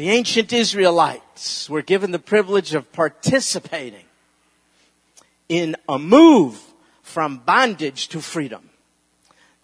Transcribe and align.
The 0.00 0.08
ancient 0.08 0.50
Israelites 0.54 1.68
were 1.68 1.82
given 1.82 2.10
the 2.10 2.18
privilege 2.18 2.72
of 2.72 2.90
participating 2.90 4.06
in 5.46 5.76
a 5.86 5.98
move 5.98 6.58
from 7.02 7.36
bondage 7.36 8.08
to 8.08 8.22
freedom. 8.22 8.70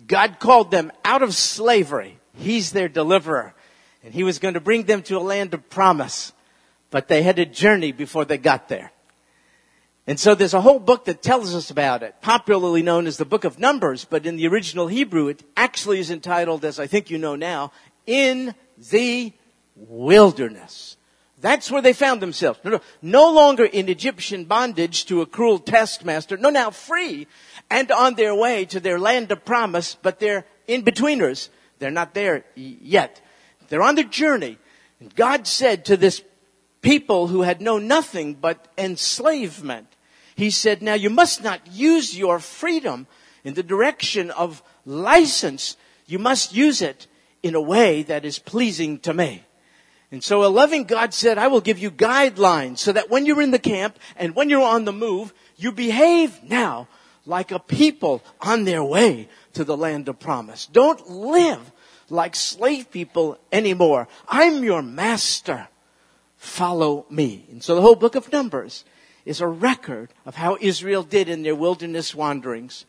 God 0.06 0.38
called 0.38 0.70
them 0.70 0.92
out 1.06 1.22
of 1.22 1.34
slavery. 1.34 2.18
He's 2.34 2.72
their 2.72 2.90
deliverer. 2.90 3.54
And 4.04 4.12
he 4.12 4.24
was 4.24 4.38
going 4.38 4.52
to 4.52 4.60
bring 4.60 4.82
them 4.82 5.00
to 5.04 5.16
a 5.16 5.20
land 5.20 5.54
of 5.54 5.70
promise. 5.70 6.34
But 6.90 7.08
they 7.08 7.22
had 7.22 7.38
a 7.38 7.46
journey 7.46 7.92
before 7.92 8.26
they 8.26 8.36
got 8.36 8.68
there. 8.68 8.92
And 10.06 10.20
so 10.20 10.34
there's 10.34 10.52
a 10.52 10.60
whole 10.60 10.80
book 10.80 11.06
that 11.06 11.22
tells 11.22 11.54
us 11.54 11.70
about 11.70 12.02
it, 12.02 12.14
popularly 12.20 12.82
known 12.82 13.06
as 13.06 13.16
the 13.16 13.24
Book 13.24 13.44
of 13.44 13.58
Numbers, 13.58 14.04
but 14.04 14.26
in 14.26 14.36
the 14.36 14.48
original 14.48 14.88
Hebrew 14.88 15.28
it 15.28 15.42
actually 15.56 15.98
is 15.98 16.10
entitled, 16.10 16.62
as 16.66 16.78
I 16.78 16.86
think 16.86 17.08
you 17.08 17.16
know 17.16 17.36
now, 17.36 17.72
In 18.06 18.54
the 18.90 19.32
Wilderness. 19.76 20.96
That's 21.38 21.70
where 21.70 21.82
they 21.82 21.92
found 21.92 22.22
themselves. 22.22 22.58
No, 22.64 22.72
no, 22.72 22.80
no 23.02 23.32
longer 23.32 23.64
in 23.64 23.88
Egyptian 23.88 24.46
bondage 24.46 25.04
to 25.06 25.20
a 25.20 25.26
cruel 25.26 25.58
taskmaster. 25.58 26.36
No, 26.36 26.50
now 26.50 26.70
free 26.70 27.26
and 27.70 27.90
on 27.92 28.14
their 28.14 28.34
way 28.34 28.64
to 28.66 28.80
their 28.80 28.98
land 28.98 29.30
of 29.30 29.44
promise, 29.44 29.96
but 30.00 30.18
they're 30.18 30.46
in 30.66 30.82
betweeners. 30.82 31.50
They're 31.78 31.90
not 31.90 32.14
there 32.14 32.44
yet. 32.54 33.20
They're 33.68 33.82
on 33.82 33.96
the 33.96 34.04
journey. 34.04 34.58
And 34.98 35.14
God 35.14 35.46
said 35.46 35.84
to 35.86 35.96
this 35.96 36.22
people 36.80 37.28
who 37.28 37.42
had 37.42 37.60
known 37.60 37.86
nothing 37.86 38.34
but 38.34 38.68
enslavement, 38.78 39.88
He 40.36 40.50
said, 40.50 40.82
now 40.82 40.94
you 40.94 41.10
must 41.10 41.42
not 41.42 41.66
use 41.66 42.16
your 42.16 42.38
freedom 42.40 43.06
in 43.42 43.54
the 43.54 43.62
direction 43.62 44.30
of 44.30 44.62
license. 44.84 45.76
You 46.06 46.18
must 46.18 46.54
use 46.54 46.82
it 46.82 47.06
in 47.42 47.54
a 47.54 47.60
way 47.60 48.02
that 48.04 48.24
is 48.24 48.38
pleasing 48.38 48.98
to 49.00 49.14
me. 49.14 49.45
And 50.12 50.22
so 50.22 50.44
a 50.44 50.48
loving 50.48 50.84
God 50.84 51.12
said, 51.12 51.36
I 51.36 51.48
will 51.48 51.60
give 51.60 51.78
you 51.78 51.90
guidelines 51.90 52.78
so 52.78 52.92
that 52.92 53.10
when 53.10 53.26
you're 53.26 53.42
in 53.42 53.50
the 53.50 53.58
camp 53.58 53.98
and 54.16 54.34
when 54.34 54.48
you're 54.48 54.62
on 54.62 54.84
the 54.84 54.92
move, 54.92 55.34
you 55.56 55.72
behave 55.72 56.42
now 56.44 56.88
like 57.24 57.50
a 57.50 57.58
people 57.58 58.22
on 58.40 58.64
their 58.64 58.84
way 58.84 59.28
to 59.54 59.64
the 59.64 59.76
land 59.76 60.08
of 60.08 60.20
promise. 60.20 60.66
Don't 60.66 61.10
live 61.10 61.72
like 62.08 62.36
slave 62.36 62.90
people 62.90 63.38
anymore. 63.50 64.06
I'm 64.28 64.62
your 64.62 64.82
master. 64.82 65.68
Follow 66.36 67.06
me. 67.10 67.44
And 67.50 67.62
so 67.62 67.74
the 67.74 67.80
whole 67.80 67.96
book 67.96 68.14
of 68.14 68.30
Numbers 68.30 68.84
is 69.24 69.40
a 69.40 69.48
record 69.48 70.10
of 70.24 70.36
how 70.36 70.56
Israel 70.60 71.02
did 71.02 71.28
in 71.28 71.42
their 71.42 71.56
wilderness 71.56 72.14
wanderings. 72.14 72.86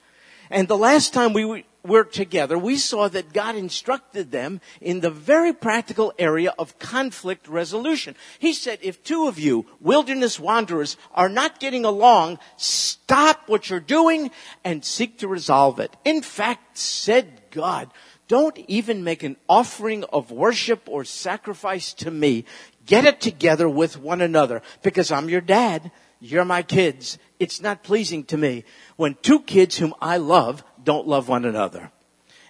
And 0.51 0.67
the 0.67 0.77
last 0.77 1.13
time 1.13 1.33
we 1.33 1.65
worked 1.87 2.13
together, 2.13 2.57
we 2.57 2.77
saw 2.77 3.07
that 3.07 3.33
God 3.33 3.55
instructed 3.55 4.31
them 4.31 4.61
in 4.81 4.99
the 4.99 5.09
very 5.09 5.53
practical 5.53 6.13
area 6.19 6.53
of 6.59 6.77
conflict 6.79 7.47
resolution. 7.47 8.15
He 8.39 8.53
said, 8.53 8.79
if 8.81 9.03
two 9.03 9.27
of 9.27 9.39
you, 9.39 9.65
wilderness 9.79 10.39
wanderers, 10.39 10.97
are 11.13 11.29
not 11.29 11.59
getting 11.59 11.85
along, 11.85 12.39
stop 12.57 13.47
what 13.47 13.69
you're 13.69 13.79
doing 13.79 14.31
and 14.63 14.83
seek 14.83 15.19
to 15.19 15.27
resolve 15.27 15.79
it. 15.79 15.95
In 16.05 16.21
fact, 16.21 16.77
said 16.77 17.41
God, 17.51 17.91
don't 18.27 18.57
even 18.67 19.03
make 19.03 19.23
an 19.23 19.37
offering 19.47 20.03
of 20.05 20.31
worship 20.31 20.87
or 20.87 21.05
sacrifice 21.05 21.93
to 21.93 22.11
me. 22.11 22.45
Get 22.85 23.05
it 23.05 23.21
together 23.21 23.69
with 23.69 23.97
one 23.97 24.21
another 24.21 24.61
because 24.83 25.11
I'm 25.11 25.29
your 25.29 25.41
dad. 25.41 25.91
You're 26.19 26.45
my 26.45 26.63
kids. 26.63 27.17
It's 27.39 27.61
not 27.61 27.83
pleasing 27.83 28.23
to 28.25 28.37
me 28.37 28.63
when 28.95 29.15
two 29.21 29.41
kids 29.41 29.77
whom 29.77 29.93
I 30.01 30.17
love 30.17 30.63
don't 30.87 31.05
love 31.05 31.27
one 31.27 31.43
another. 31.43 31.91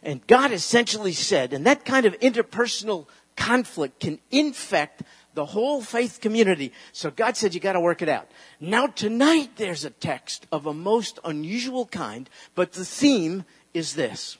And 0.03 0.25
God 0.27 0.51
essentially 0.51 1.13
said, 1.13 1.53
and 1.53 1.65
that 1.65 1.85
kind 1.85 2.05
of 2.05 2.13
interpersonal 2.19 3.07
conflict 3.35 3.99
can 3.99 4.19
infect 4.29 5.01
the 5.33 5.47
whole 5.47 5.81
faith 5.81 6.19
community. 6.21 6.71
So 6.91 7.09
God 7.09 7.35
said, 7.35 7.55
you 7.55 7.59
gotta 7.59 7.79
work 7.79 8.03
it 8.03 8.09
out. 8.09 8.29
Now 8.59 8.85
tonight 8.85 9.53
there's 9.55 9.85
a 9.85 9.89
text 9.89 10.45
of 10.51 10.67
a 10.67 10.73
most 10.73 11.17
unusual 11.25 11.87
kind, 11.87 12.29
but 12.53 12.73
the 12.73 12.85
theme 12.85 13.43
is 13.73 13.95
this. 13.95 14.37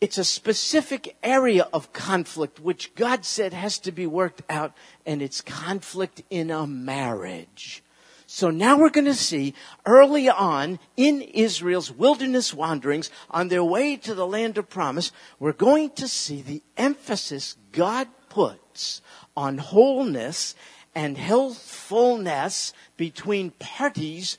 It's 0.00 0.16
a 0.16 0.24
specific 0.24 1.14
area 1.22 1.68
of 1.74 1.92
conflict 1.92 2.58
which 2.58 2.94
God 2.94 3.26
said 3.26 3.52
has 3.52 3.78
to 3.80 3.92
be 3.92 4.06
worked 4.06 4.40
out, 4.48 4.72
and 5.04 5.20
it's 5.20 5.42
conflict 5.42 6.22
in 6.30 6.50
a 6.50 6.66
marriage. 6.66 7.82
So 8.30 8.50
now 8.50 8.78
we're 8.78 8.90
going 8.90 9.06
to 9.06 9.14
see 9.14 9.54
early 9.86 10.28
on 10.28 10.80
in 10.98 11.22
Israel's 11.22 11.90
wilderness 11.90 12.52
wanderings 12.52 13.10
on 13.30 13.48
their 13.48 13.64
way 13.64 13.96
to 13.96 14.12
the 14.12 14.26
land 14.26 14.58
of 14.58 14.68
promise, 14.68 15.12
we're 15.40 15.54
going 15.54 15.88
to 15.92 16.06
see 16.06 16.42
the 16.42 16.62
emphasis 16.76 17.56
God 17.72 18.06
puts 18.28 19.00
on 19.34 19.56
wholeness 19.56 20.54
and 20.94 21.16
healthfulness 21.16 22.74
between 22.98 23.52
parties 23.52 24.36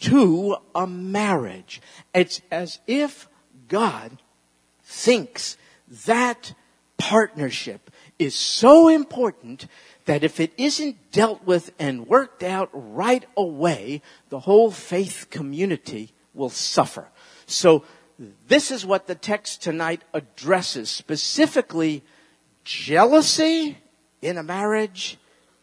to 0.00 0.56
a 0.74 0.86
marriage. 0.86 1.82
It's 2.14 2.40
as 2.50 2.78
if 2.86 3.28
God 3.68 4.16
thinks 4.82 5.58
that 6.06 6.54
partnership 6.96 7.90
is 8.18 8.34
so 8.34 8.88
important 8.88 9.66
that 10.06 10.24
if 10.24 10.40
it 10.40 10.52
isn't 10.56 11.12
dealt 11.12 11.44
with 11.44 11.72
and 11.78 12.06
worked 12.06 12.42
out 12.42 12.70
right 12.72 13.24
away, 13.36 14.02
the 14.28 14.40
whole 14.40 14.70
faith 14.70 15.26
community 15.30 16.12
will 16.32 16.50
suffer. 16.50 17.08
So 17.46 17.84
this 18.46 18.70
is 18.70 18.86
what 18.86 19.06
the 19.06 19.14
text 19.14 19.62
tonight 19.62 20.02
addresses, 20.14 20.90
specifically 20.90 22.02
jealousy 22.64 23.78
in 24.22 24.38
a 24.38 24.42
marriage 24.42 25.18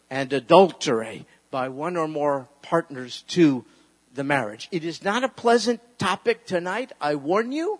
and 0.09 0.31
adultery 0.31 1.25
by 1.49 1.69
one 1.69 1.97
or 1.97 2.07
more 2.07 2.47
partners 2.61 3.23
to 3.29 3.65
the 4.13 4.23
marriage. 4.23 4.67
It 4.71 4.83
is 4.83 5.03
not 5.03 5.23
a 5.23 5.29
pleasant 5.29 5.81
topic 5.97 6.45
tonight, 6.45 6.91
I 7.01 7.15
warn 7.15 7.51
you, 7.51 7.79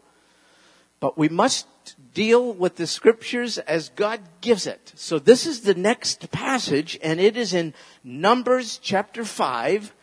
but 1.00 1.18
we 1.18 1.30
must 1.30 1.68
deal 2.14 2.54
with 2.54 2.76
the 2.76 2.88
scriptures 2.88 3.58
as 3.58 3.90
God 3.90 4.22
gives 4.42 4.68
it. 4.68 4.94
So 4.96 5.20
this 5.20 5.46
is 5.46 5.62
the 5.62 5.74
next 5.74 6.32
passage, 6.32 7.00
and 7.02 7.20
it 7.20 7.36
is 7.36 7.54
in 7.54 7.74
Numbers 8.04 8.80
chapter 8.82 9.26
5, 9.26 9.94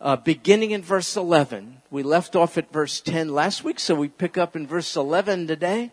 uh, 0.00 0.16
beginning 0.16 0.70
in 0.70 0.82
verse 0.82 1.16
11. 1.16 1.82
We 1.90 2.02
left 2.02 2.36
off 2.36 2.58
at 2.58 2.72
verse 2.72 3.00
10 3.00 3.28
last 3.28 3.64
week, 3.64 3.78
so 3.78 3.94
we 3.94 4.08
pick 4.08 4.38
up 4.38 4.56
in 4.56 4.66
verse 4.66 4.96
11 4.96 5.46
today. 5.46 5.92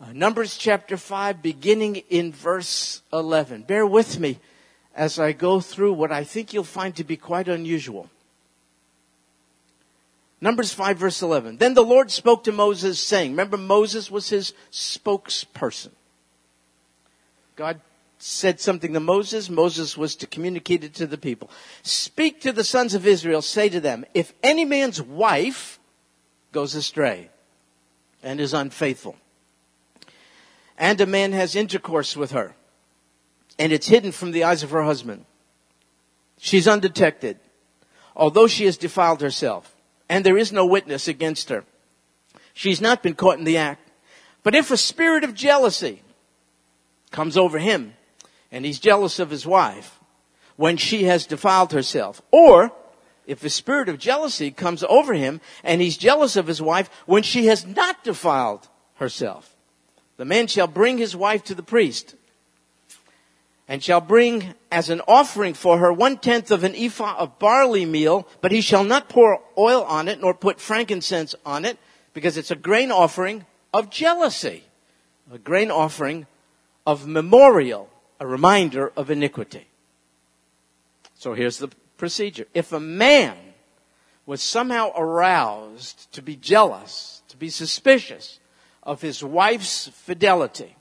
Uh, 0.00 0.12
Numbers 0.12 0.56
chapter 0.56 0.96
5, 0.96 1.42
beginning 1.42 1.96
in 2.10 2.32
verse 2.32 3.02
11. 3.12 3.62
Bear 3.62 3.86
with 3.86 4.18
me 4.18 4.40
as 4.94 5.18
I 5.18 5.32
go 5.32 5.60
through 5.60 5.92
what 5.92 6.12
I 6.12 6.24
think 6.24 6.52
you'll 6.52 6.64
find 6.64 6.94
to 6.96 7.04
be 7.04 7.16
quite 7.16 7.48
unusual. 7.48 8.10
Numbers 10.42 10.74
5 10.74 10.98
verse 10.98 11.22
11. 11.22 11.58
Then 11.58 11.74
the 11.74 11.84
Lord 11.84 12.10
spoke 12.10 12.42
to 12.44 12.52
Moses 12.52 12.98
saying, 12.98 13.30
remember 13.30 13.56
Moses 13.56 14.10
was 14.10 14.28
his 14.28 14.52
spokesperson. 14.72 15.92
God 17.54 17.80
said 18.18 18.58
something 18.60 18.92
to 18.92 18.98
Moses. 18.98 19.48
Moses 19.48 19.96
was 19.96 20.16
to 20.16 20.26
communicate 20.26 20.82
it 20.82 20.94
to 20.94 21.06
the 21.06 21.16
people. 21.16 21.48
Speak 21.84 22.40
to 22.40 22.50
the 22.50 22.64
sons 22.64 22.92
of 22.92 23.06
Israel. 23.06 23.40
Say 23.40 23.68
to 23.68 23.78
them, 23.78 24.04
if 24.14 24.34
any 24.42 24.64
man's 24.64 25.00
wife 25.00 25.78
goes 26.50 26.74
astray 26.74 27.30
and 28.20 28.40
is 28.40 28.52
unfaithful, 28.52 29.16
and 30.76 31.00
a 31.00 31.06
man 31.06 31.30
has 31.30 31.54
intercourse 31.54 32.16
with 32.16 32.32
her, 32.32 32.56
and 33.60 33.72
it's 33.72 33.86
hidden 33.86 34.10
from 34.10 34.32
the 34.32 34.42
eyes 34.42 34.64
of 34.64 34.70
her 34.70 34.82
husband, 34.82 35.24
she's 36.36 36.66
undetected, 36.66 37.38
although 38.16 38.48
she 38.48 38.64
has 38.64 38.76
defiled 38.76 39.20
herself 39.20 39.76
and 40.08 40.24
there 40.24 40.38
is 40.38 40.52
no 40.52 40.66
witness 40.66 41.08
against 41.08 41.48
her. 41.48 41.64
She's 42.54 42.80
not 42.80 43.02
been 43.02 43.14
caught 43.14 43.38
in 43.38 43.44
the 43.44 43.56
act. 43.56 43.90
But 44.42 44.54
if 44.54 44.70
a 44.70 44.76
spirit 44.76 45.24
of 45.24 45.34
jealousy 45.34 46.02
comes 47.10 47.36
over 47.36 47.58
him 47.58 47.94
and 48.50 48.64
he's 48.64 48.80
jealous 48.80 49.18
of 49.18 49.30
his 49.30 49.46
wife 49.46 50.00
when 50.56 50.76
she 50.76 51.04
has 51.04 51.26
defiled 51.26 51.72
herself, 51.72 52.20
or 52.30 52.72
if 53.26 53.44
a 53.44 53.50
spirit 53.50 53.88
of 53.88 53.98
jealousy 53.98 54.50
comes 54.50 54.82
over 54.84 55.14
him 55.14 55.40
and 55.62 55.80
he's 55.80 55.96
jealous 55.96 56.36
of 56.36 56.46
his 56.46 56.60
wife 56.60 56.90
when 57.06 57.22
she 57.22 57.46
has 57.46 57.64
not 57.66 58.02
defiled 58.04 58.68
herself, 58.94 59.56
the 60.16 60.24
man 60.24 60.46
shall 60.46 60.66
bring 60.66 60.98
his 60.98 61.16
wife 61.16 61.44
to 61.44 61.54
the 61.54 61.62
priest 61.62 62.16
and 63.72 63.82
shall 63.82 64.02
bring 64.02 64.52
as 64.70 64.90
an 64.90 65.00
offering 65.08 65.54
for 65.54 65.78
her 65.78 65.90
one 65.90 66.18
tenth 66.18 66.50
of 66.50 66.62
an 66.62 66.74
ephah 66.76 67.16
of 67.16 67.38
barley 67.38 67.86
meal, 67.86 68.28
but 68.42 68.52
he 68.52 68.60
shall 68.60 68.84
not 68.84 69.08
pour 69.08 69.40
oil 69.56 69.82
on 69.84 70.08
it 70.08 70.20
nor 70.20 70.34
put 70.34 70.60
frankincense 70.60 71.34
on 71.46 71.64
it 71.64 71.78
because 72.12 72.36
it's 72.36 72.50
a 72.50 72.54
grain 72.54 72.92
offering 72.92 73.46
of 73.72 73.88
jealousy, 73.88 74.62
a 75.32 75.38
grain 75.38 75.70
offering 75.70 76.26
of 76.86 77.06
memorial, 77.06 77.88
a 78.20 78.26
reminder 78.26 78.92
of 78.94 79.10
iniquity. 79.10 79.66
So 81.14 81.32
here's 81.32 81.56
the 81.56 81.70
procedure. 81.96 82.46
If 82.52 82.72
a 82.72 82.80
man 82.80 83.38
was 84.26 84.42
somehow 84.42 84.92
aroused 84.94 86.12
to 86.12 86.20
be 86.20 86.36
jealous, 86.36 87.22
to 87.28 87.38
be 87.38 87.48
suspicious 87.48 88.38
of 88.82 89.00
his 89.00 89.24
wife's 89.24 89.88
fidelity, 89.88 90.76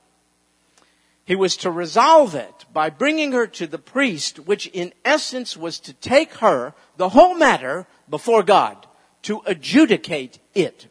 He 1.25 1.35
was 1.35 1.55
to 1.57 1.71
resolve 1.71 2.35
it 2.35 2.65
by 2.73 2.89
bringing 2.89 3.31
her 3.31 3.47
to 3.47 3.67
the 3.67 3.77
priest, 3.77 4.39
which 4.39 4.67
in 4.67 4.93
essence 5.05 5.55
was 5.55 5.79
to 5.81 5.93
take 5.93 6.35
her, 6.35 6.73
the 6.97 7.09
whole 7.09 7.35
matter, 7.35 7.87
before 8.09 8.43
God, 8.43 8.87
to 9.23 9.41
adjudicate 9.45 10.39
it. 10.53 10.87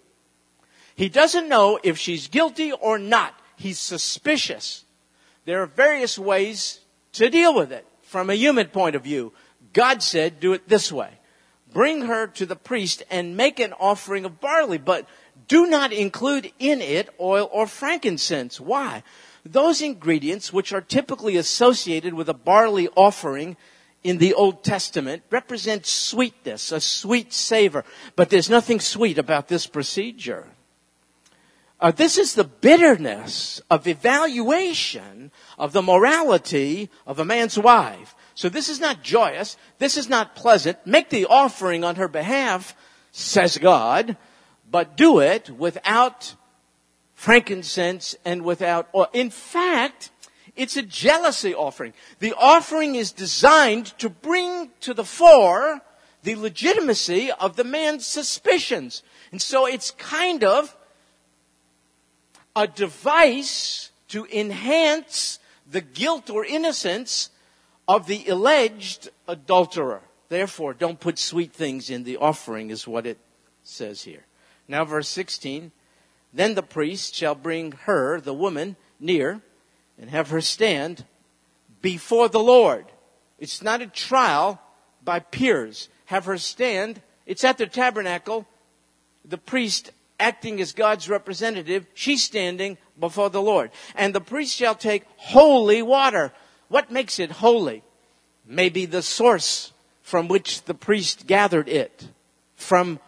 He 0.95 1.09
doesn't 1.09 1.49
know 1.49 1.79
if 1.83 1.99
she's 1.99 2.29
guilty 2.29 2.73
or 2.73 2.99
not. 2.99 3.35
He's 3.57 3.79
suspicious. 3.79 4.85
There 5.45 5.63
are 5.63 5.67
various 5.67 6.19
ways 6.19 6.81
to 7.13 7.29
deal 7.29 7.55
with 7.55 7.73
it 7.73 7.87
from 8.03 8.31
a 8.31 8.35
human 8.35 8.69
point 8.69 8.97
of 8.97 9.03
view. 9.03 9.33
God 9.73 10.03
said, 10.03 10.41
do 10.41 10.53
it 10.53 10.69
this 10.69 10.93
way. 10.93 11.11
Bring 11.73 12.03
her 12.03 12.27
to 12.29 12.47
the 12.47 12.57
priest 12.57 13.03
and 13.11 13.37
make 13.37 13.61
an 13.61 13.73
offering 13.75 14.25
of 14.25 14.41
barley, 14.41 14.79
but 14.79 15.07
do 15.49 15.67
not 15.67 15.93
include 15.93 16.53
in 16.59 16.81
it 16.81 17.09
oil 17.21 17.49
or 17.53 17.67
frankincense. 17.67 18.61
Why? 18.61 19.03
Those 19.45 19.81
ingredients 19.81 20.53
which 20.53 20.73
are 20.73 20.81
typically 20.81 21.37
associated 21.37 22.15
with 22.15 22.29
a 22.29 22.35
barley 22.35 22.89
offering 22.95 23.57
in 24.03 24.19
the 24.19 24.35
Old 24.35 24.65
Testament 24.65 25.23
represent 25.31 25.87
sweetness, 25.87 26.73
a 26.73 26.81
sweet 26.81 27.33
savor. 27.33 27.85
But 28.17 28.31
there's 28.31 28.51
nothing 28.51 28.81
sweet 28.81 29.19
about 29.19 29.49
this 29.49 29.67
procedure. 29.67 30.47
Uh, 31.81 31.91
this 31.91 32.19
is 32.19 32.35
the 32.35 32.45
bitterness 32.45 33.61
of 33.71 33.87
evaluation 33.87 35.31
of 35.59 35.73
the 35.73 35.83
morality 35.83 36.91
of 37.07 37.19
a 37.19 37.25
man's 37.25 37.59
wife. 37.59 38.15
So 38.35 38.51
this 38.51 38.69
is 38.69 38.81
not 38.81 39.03
joyous. 39.03 39.57
This 39.79 39.97
is 39.97 40.09
not 40.09 40.37
pleasant. 40.37 40.79
Make 40.87 41.09
the 41.09 41.27
offering 41.27 41.83
on 41.85 41.97
her 41.97 42.09
behalf, 42.09 42.77
says 43.13 43.57
God, 43.57 44.17
but 44.71 44.97
do 44.97 45.21
it 45.21 45.49
without 45.51 46.35
frankincense 47.21 48.17
and 48.25 48.41
without 48.41 48.89
oil. 48.95 49.07
In 49.13 49.29
fact, 49.29 50.11
it's 50.57 50.79
a 50.79 50.83
jealousy 50.83 51.55
offering. 51.55 51.93
The 52.19 52.33
offering 52.33 52.95
is 52.95 53.13
designed 53.13 53.89
to 53.99 54.09
bring 54.09 54.71
to 54.81 54.95
the 54.95 55.05
fore 55.05 55.83
the 56.23 56.35
legitimacy 56.37 57.31
of 57.31 57.57
the 57.57 57.65
man's 57.65 58.07
suspicions. 58.07 59.03
And 59.33 59.43
so 59.43 59.67
it's 59.67 59.91
kind 59.91 60.43
of 60.45 60.75
a 62.57 62.67
device 62.67 63.91
to 64.09 64.25
enhance 64.33 65.41
the 65.71 65.83
guilt 65.83 66.31
or 66.31 66.47
innocence 66.47 67.29
of 67.87 68.07
the 68.07 68.29
alleged 68.29 69.11
adulterer. 69.29 70.01
Therefore, 70.31 70.73
don't 70.73 70.99
put 70.99 71.19
sweet 71.19 71.53
things 71.53 71.91
in 71.91 72.05
the 72.05 72.17
offering, 72.17 72.71
is 72.71 72.89
what 72.89 73.07
it 73.07 73.19
says 73.63 74.05
here. 74.05 74.25
Now, 74.67 74.87
verse 74.87 75.09
16. 75.09 75.71
Then 76.33 76.55
the 76.55 76.63
priest 76.63 77.15
shall 77.15 77.35
bring 77.35 77.73
her, 77.73 78.21
the 78.21 78.35
woman, 78.35 78.77
near 78.99 79.41
and 80.01 80.11
have 80.11 80.31
her 80.31 80.41
stand 80.41 81.05
before 81.83 82.29
the 82.29 82.41
Lord. 82.41 82.87
It's 83.39 83.63
not 83.63 83.83
a 83.83 83.87
trial 83.87 84.61
by 85.05 85.21
peers. 85.21 85.89
Have 86.07 86.25
her 86.25 86.39
stand. 86.39 87.03
It's 87.27 87.45
at 87.45 87.59
the 87.59 87.67
tabernacle. 87.67 88.47
The 89.25 89.39
priest 89.39 89.93
acting 90.19 90.61
as 90.61 90.73
God's 90.73 91.09
representative, 91.09 91.87
she's 91.95 92.23
standing 92.23 92.79
before 92.99 93.31
the 93.31 93.43
Lord. 93.43 93.71
And 93.95 94.15
the 94.15 94.21
priest 94.21 94.57
shall 94.57 94.75
take 94.75 95.05
holy 95.17 95.83
water. 95.83 96.33
What 96.69 96.91
makes 96.91 97.19
it 97.19 97.31
holy? 97.31 97.83
Maybe 98.47 98.87
the 98.87 99.03
source 99.03 99.73
from 100.03 100.29
which 100.29 100.65
the 100.65 100.75
priest 100.75 101.27
gathered 101.27 101.69
it. 101.69 102.09
From 102.57 103.01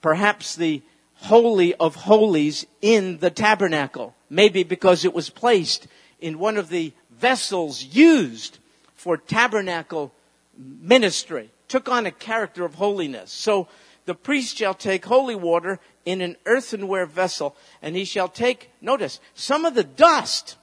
perhaps 0.00 0.56
the 0.56 0.82
holy 1.22 1.74
of 1.74 1.94
holies 1.94 2.66
in 2.80 3.18
the 3.18 3.30
tabernacle. 3.30 4.14
Maybe 4.28 4.62
because 4.62 5.04
it 5.04 5.12
was 5.12 5.30
placed 5.30 5.86
in 6.20 6.38
one 6.38 6.56
of 6.56 6.68
the 6.68 6.92
vessels 7.10 7.82
used 7.82 8.58
for 8.94 9.16
tabernacle 9.16 10.12
ministry. 10.56 11.50
Took 11.68 11.88
on 11.88 12.06
a 12.06 12.10
character 12.10 12.64
of 12.64 12.74
holiness. 12.74 13.32
So 13.32 13.68
the 14.06 14.14
priest 14.14 14.56
shall 14.56 14.74
take 14.74 15.04
holy 15.04 15.34
water 15.34 15.78
in 16.04 16.20
an 16.20 16.36
earthenware 16.46 17.06
vessel, 17.06 17.54
and 17.82 17.94
he 17.94 18.04
shall 18.04 18.28
take, 18.28 18.70
notice, 18.80 19.20
some 19.34 19.64
of 19.64 19.74
the 19.74 19.84
dust 19.84 20.56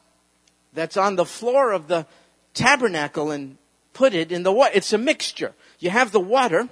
that's 0.73 0.97
on 0.97 1.15
the 1.15 1.25
floor 1.25 1.71
of 1.71 1.87
the 1.87 2.05
tabernacle 2.53 3.31
and 3.31 3.57
put 3.93 4.13
it 4.13 4.31
in 4.31 4.43
the 4.43 4.51
water. 4.51 4.71
It's 4.73 4.93
a 4.93 4.97
mixture. 4.97 5.53
You 5.79 5.91
have 5.91 6.11
the 6.11 6.19
water, 6.19 6.67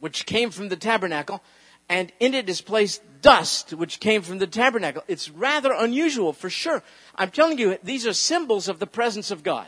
which 0.00 0.26
came 0.26 0.50
from 0.50 0.68
the 0.68 0.76
tabernacle, 0.76 1.42
and 1.88 2.12
in 2.20 2.34
it 2.34 2.48
is 2.48 2.60
placed 2.60 3.02
dust, 3.22 3.72
which 3.72 4.00
came 4.00 4.22
from 4.22 4.38
the 4.38 4.46
tabernacle. 4.46 5.02
It's 5.08 5.30
rather 5.30 5.72
unusual, 5.72 6.32
for 6.32 6.50
sure. 6.50 6.82
I'm 7.14 7.30
telling 7.30 7.58
you, 7.58 7.78
these 7.82 8.06
are 8.06 8.12
symbols 8.12 8.68
of 8.68 8.78
the 8.78 8.86
presence 8.86 9.30
of 9.30 9.42
God. 9.42 9.66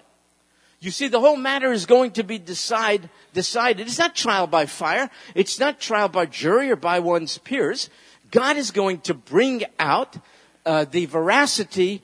You 0.80 0.90
see, 0.90 1.08
the 1.08 1.20
whole 1.20 1.36
matter 1.36 1.72
is 1.72 1.84
going 1.84 2.12
to 2.12 2.22
be 2.22 2.38
decide, 2.38 3.10
decided. 3.34 3.86
It's 3.86 3.98
not 3.98 4.14
trial 4.14 4.46
by 4.46 4.66
fire. 4.66 5.10
It's 5.34 5.58
not 5.58 5.78
trial 5.78 6.08
by 6.08 6.26
jury 6.26 6.70
or 6.70 6.76
by 6.76 7.00
one's 7.00 7.36
peers. 7.36 7.90
God 8.30 8.56
is 8.56 8.70
going 8.70 9.00
to 9.00 9.14
bring 9.14 9.64
out 9.78 10.16
uh, 10.64 10.86
the 10.90 11.06
veracity 11.06 12.02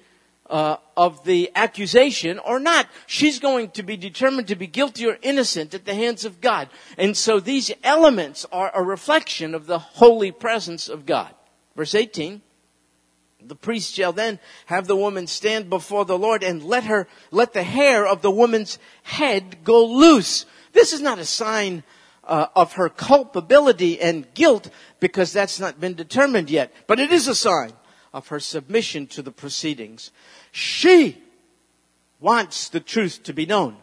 uh, 0.51 0.77
of 0.97 1.25
the 1.25 1.51
accusation 1.55 2.39
or 2.39 2.59
not. 2.59 2.87
She's 3.07 3.39
going 3.39 3.71
to 3.71 3.83
be 3.83 3.97
determined 3.97 4.49
to 4.49 4.57
be 4.57 4.67
guilty 4.67 5.07
or 5.07 5.19
innocent 5.23 5.75
at 5.75 5.85
the 5.85 5.95
hands 5.95 6.25
of 6.25 6.41
God. 6.41 6.69
And 6.97 7.17
so 7.17 7.41
these 7.41 7.73
elements 7.83 8.47
are 8.53 8.71
a 8.75 8.83
reflection 8.83 9.55
of 9.55 9.67
the 9.67 9.79
holy 9.79 10.33
presence 10.33 10.89
of 10.89 11.07
God. 11.07 11.35
Verse 11.75 11.95
18. 11.95 12.43
The 13.45 13.55
priest 13.55 13.95
shall 13.95 14.13
then 14.13 14.41
have 14.67 14.87
the 14.87 14.97
woman 14.97 15.27
stand 15.27 15.71
before 15.71 16.05
the 16.05 16.19
Lord 16.19 16.43
and 16.43 16.65
let 16.65 16.85
her, 16.85 17.07
let 17.31 17.53
the 17.53 17.63
hair 17.63 18.07
of 18.07 18.23
the 18.23 18.31
woman's 18.31 18.79
head 19.05 19.59
go 19.63 19.85
loose. 19.85 20.47
This 20.73 20.93
is 20.93 21.01
not 21.01 21.19
a 21.19 21.25
sign 21.25 21.85
uh, 22.25 22.47
of 22.57 22.73
her 22.73 22.89
culpability 22.89 24.01
and 24.01 24.33
guilt 24.35 24.69
because 24.99 25.33
that's 25.33 25.61
not 25.61 25.79
been 25.79 25.95
determined 25.95 26.51
yet, 26.51 26.73
but 26.89 26.99
it 26.99 27.13
is 27.13 27.29
a 27.29 27.35
sign 27.37 27.73
of 28.17 28.29
her 28.29 28.41
submission 28.41 29.07
to 29.07 29.21
the 29.21 29.31
proceedings. 29.31 30.11
She 30.51 31.19
wants 32.19 32.71
the 32.71 32.81
truth 32.81 33.23
to 33.25 33.35
be 33.35 33.45
known. 33.45 33.77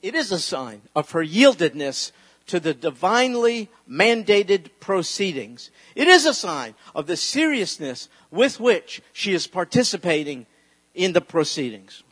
It 0.00 0.14
is 0.14 0.30
a 0.30 0.38
sign 0.38 0.82
of 0.94 1.10
her 1.10 1.24
yieldedness 1.24 2.12
to 2.46 2.60
the 2.60 2.72
divinely 2.72 3.70
mandated 3.90 4.70
proceedings. 4.78 5.72
It 5.96 6.06
is 6.06 6.26
a 6.26 6.32
sign 6.32 6.76
of 6.94 7.08
the 7.08 7.16
seriousness 7.16 8.08
with 8.30 8.60
which 8.60 9.02
she 9.12 9.34
is 9.34 9.48
participating 9.48 10.46
in 10.94 11.12
the 11.12 11.20
proceedings. 11.20 12.04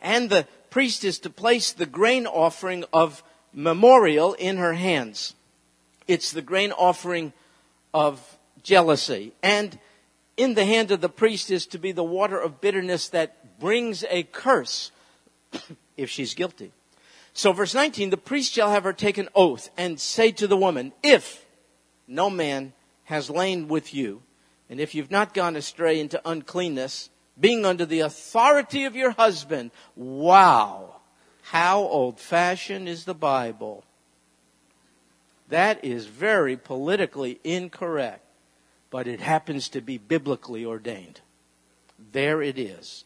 And 0.00 0.30
the 0.30 0.46
priest 0.70 1.02
is 1.02 1.18
to 1.20 1.30
place 1.30 1.72
the 1.72 1.84
grain 1.84 2.28
offering 2.28 2.84
of 2.92 3.24
memorial 3.52 4.34
in 4.34 4.58
her 4.58 4.74
hands. 4.74 5.34
It's 6.06 6.30
the 6.30 6.42
grain 6.42 6.70
offering 6.70 7.32
of 7.92 8.20
jealousy. 8.62 9.32
And 9.42 9.76
in 10.36 10.54
the 10.54 10.64
hand 10.64 10.90
of 10.90 11.00
the 11.00 11.08
priest 11.08 11.50
is 11.50 11.66
to 11.66 11.78
be 11.78 11.92
the 11.92 12.04
water 12.04 12.38
of 12.38 12.60
bitterness 12.60 13.08
that 13.08 13.58
brings 13.58 14.04
a 14.10 14.22
curse 14.24 14.92
if 15.96 16.10
she's 16.10 16.34
guilty. 16.34 16.72
So 17.32 17.52
verse 17.52 17.74
19, 17.74 18.10
the 18.10 18.16
priest 18.16 18.52
shall 18.52 18.70
have 18.70 18.84
her 18.84 18.92
take 18.92 19.18
an 19.18 19.28
oath 19.34 19.70
and 19.76 20.00
say 20.00 20.32
to 20.32 20.46
the 20.46 20.56
woman, 20.56 20.92
if 21.02 21.44
no 22.06 22.30
man 22.30 22.72
has 23.04 23.30
lain 23.30 23.68
with 23.68 23.94
you, 23.94 24.22
and 24.68 24.80
if 24.80 24.94
you've 24.94 25.10
not 25.10 25.34
gone 25.34 25.54
astray 25.54 26.00
into 26.00 26.20
uncleanness, 26.28 27.10
being 27.38 27.64
under 27.64 27.84
the 27.84 28.00
authority 28.00 28.84
of 28.84 28.96
your 28.96 29.12
husband, 29.12 29.70
wow, 29.94 30.96
how 31.42 31.80
old 31.80 32.18
fashioned 32.18 32.88
is 32.88 33.04
the 33.04 33.14
Bible. 33.14 33.84
That 35.48 35.84
is 35.84 36.06
very 36.06 36.56
politically 36.56 37.38
incorrect, 37.44 38.25
but 38.96 39.06
it 39.06 39.20
happens 39.20 39.68
to 39.68 39.82
be 39.82 39.98
biblically 39.98 40.64
ordained. 40.64 41.20
There 42.12 42.40
it 42.40 42.58
is. 42.58 43.04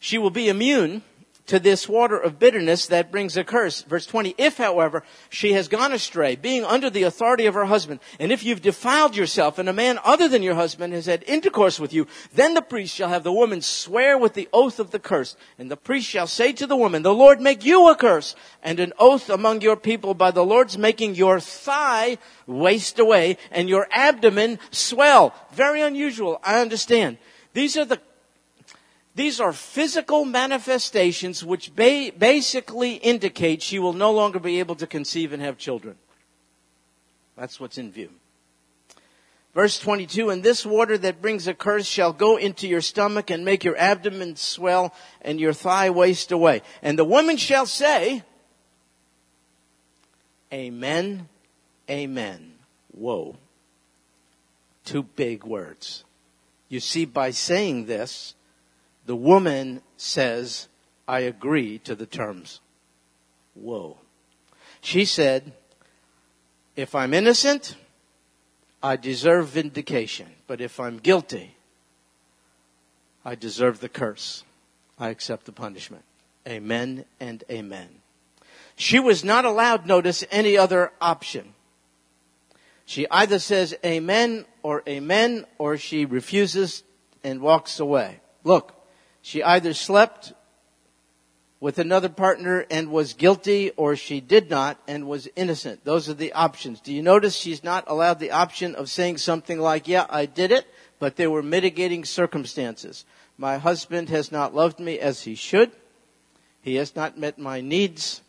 She 0.00 0.18
will 0.18 0.30
be 0.30 0.48
immune 0.48 1.02
to 1.46 1.58
this 1.58 1.88
water 1.88 2.18
of 2.18 2.38
bitterness 2.38 2.86
that 2.86 3.12
brings 3.12 3.36
a 3.36 3.44
curse. 3.44 3.82
Verse 3.82 4.06
20, 4.06 4.34
if 4.36 4.56
however 4.56 5.02
she 5.28 5.52
has 5.52 5.68
gone 5.68 5.92
astray, 5.92 6.36
being 6.36 6.64
under 6.64 6.90
the 6.90 7.04
authority 7.04 7.46
of 7.46 7.54
her 7.54 7.66
husband, 7.66 8.00
and 8.18 8.32
if 8.32 8.44
you've 8.44 8.62
defiled 8.62 9.16
yourself 9.16 9.58
and 9.58 9.68
a 9.68 9.72
man 9.72 9.98
other 10.04 10.28
than 10.28 10.42
your 10.42 10.54
husband 10.54 10.92
has 10.92 11.06
had 11.06 11.24
intercourse 11.26 11.78
with 11.78 11.92
you, 11.92 12.06
then 12.34 12.54
the 12.54 12.62
priest 12.62 12.94
shall 12.94 13.08
have 13.08 13.24
the 13.24 13.32
woman 13.32 13.62
swear 13.62 14.18
with 14.18 14.34
the 14.34 14.48
oath 14.52 14.80
of 14.80 14.90
the 14.90 14.98
curse. 14.98 15.36
And 15.58 15.70
the 15.70 15.76
priest 15.76 16.08
shall 16.08 16.26
say 16.26 16.52
to 16.54 16.66
the 16.66 16.76
woman, 16.76 17.02
the 17.02 17.14
Lord 17.14 17.40
make 17.40 17.64
you 17.64 17.88
a 17.88 17.96
curse 17.96 18.34
and 18.62 18.80
an 18.80 18.92
oath 18.98 19.30
among 19.30 19.60
your 19.60 19.76
people 19.76 20.14
by 20.14 20.30
the 20.30 20.44
Lord's 20.44 20.76
making 20.76 21.14
your 21.14 21.40
thigh 21.40 22.18
waste 22.46 22.98
away 22.98 23.38
and 23.50 23.68
your 23.68 23.86
abdomen 23.90 24.58
swell. 24.70 25.34
Very 25.52 25.80
unusual. 25.80 26.40
I 26.42 26.60
understand. 26.60 27.18
These 27.52 27.76
are 27.76 27.84
the 27.84 28.00
these 29.16 29.40
are 29.40 29.52
physical 29.52 30.24
manifestations 30.24 31.42
which 31.42 31.74
ba- 31.74 32.12
basically 32.16 32.94
indicate 32.94 33.62
she 33.62 33.78
will 33.78 33.94
no 33.94 34.12
longer 34.12 34.38
be 34.38 34.60
able 34.60 34.76
to 34.76 34.86
conceive 34.86 35.32
and 35.32 35.42
have 35.42 35.56
children. 35.56 35.96
That's 37.36 37.58
what's 37.58 37.78
in 37.78 37.90
view. 37.90 38.10
Verse 39.54 39.78
22, 39.78 40.28
and 40.28 40.42
this 40.42 40.66
water 40.66 40.98
that 40.98 41.22
brings 41.22 41.48
a 41.48 41.54
curse 41.54 41.86
shall 41.86 42.12
go 42.12 42.36
into 42.36 42.68
your 42.68 42.82
stomach 42.82 43.30
and 43.30 43.42
make 43.42 43.64
your 43.64 43.76
abdomen 43.78 44.36
swell 44.36 44.94
and 45.22 45.40
your 45.40 45.54
thigh 45.54 45.88
waste 45.88 46.30
away. 46.30 46.60
And 46.82 46.98
the 46.98 47.04
woman 47.04 47.38
shall 47.38 47.64
say, 47.64 48.22
Amen, 50.52 51.28
Amen. 51.88 52.52
Whoa. 52.92 53.36
Two 54.84 55.04
big 55.04 55.44
words. 55.44 56.04
You 56.68 56.80
see, 56.80 57.04
by 57.04 57.30
saying 57.30 57.86
this, 57.86 58.34
the 59.06 59.16
woman 59.16 59.82
says, 59.96 60.68
I 61.08 61.20
agree 61.20 61.78
to 61.78 61.94
the 61.94 62.06
terms. 62.06 62.60
Whoa. 63.54 63.98
She 64.80 65.04
said, 65.04 65.52
if 66.74 66.94
I'm 66.94 67.14
innocent, 67.14 67.76
I 68.82 68.96
deserve 68.96 69.48
vindication. 69.48 70.28
But 70.46 70.60
if 70.60 70.78
I'm 70.78 70.98
guilty, 70.98 71.56
I 73.24 73.34
deserve 73.34 73.80
the 73.80 73.88
curse. 73.88 74.44
I 74.98 75.08
accept 75.08 75.46
the 75.46 75.52
punishment. 75.52 76.04
Amen 76.46 77.04
and 77.18 77.42
amen. 77.50 77.88
She 78.76 78.98
was 79.00 79.24
not 79.24 79.44
allowed, 79.44 79.86
notice, 79.86 80.24
any 80.30 80.56
other 80.56 80.92
option. 81.00 81.54
She 82.84 83.06
either 83.10 83.38
says 83.38 83.74
amen 83.84 84.44
or 84.62 84.82
amen 84.88 85.46
or 85.58 85.76
she 85.76 86.04
refuses 86.04 86.84
and 87.24 87.40
walks 87.40 87.80
away. 87.80 88.20
Look, 88.44 88.75
she 89.26 89.42
either 89.42 89.74
slept 89.74 90.34
with 91.58 91.80
another 91.80 92.08
partner 92.08 92.64
and 92.70 92.92
was 92.92 93.12
guilty 93.12 93.70
or 93.70 93.96
she 93.96 94.20
did 94.20 94.48
not 94.48 94.78
and 94.86 95.08
was 95.08 95.28
innocent. 95.34 95.84
Those 95.84 96.08
are 96.08 96.14
the 96.14 96.32
options. 96.32 96.80
Do 96.80 96.92
you 96.92 97.02
notice 97.02 97.34
she's 97.34 97.64
not 97.64 97.82
allowed 97.88 98.20
the 98.20 98.30
option 98.30 98.76
of 98.76 98.88
saying 98.88 99.18
something 99.18 99.58
like, 99.58 99.88
yeah, 99.88 100.06
I 100.08 100.26
did 100.26 100.52
it, 100.52 100.64
but 101.00 101.16
there 101.16 101.28
were 101.28 101.42
mitigating 101.42 102.04
circumstances. 102.04 103.04
My 103.36 103.58
husband 103.58 104.10
has 104.10 104.30
not 104.30 104.54
loved 104.54 104.78
me 104.78 105.00
as 105.00 105.24
he 105.24 105.34
should. 105.34 105.72
He 106.62 106.76
has 106.76 106.94
not 106.94 107.18
met 107.18 107.36
my 107.36 107.60
needs. 107.60 108.20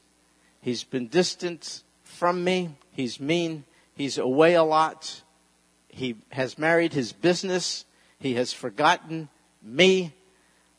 He's 0.62 0.84
been 0.84 1.10
distant 1.10 1.84
from 2.06 2.44
me. 2.44 2.72
He's 2.92 3.20
mean. 3.20 3.66
He's 3.94 4.18
away 4.18 4.56
a 4.56 4.64
lot. 4.64 5.22
He 5.90 6.16
has 6.32 6.58
married 6.58 6.94
his 6.94 7.14
business. 7.14 7.86
He 8.18 8.34
has 8.34 8.52
forgotten 8.52 9.30
me. 9.62 10.14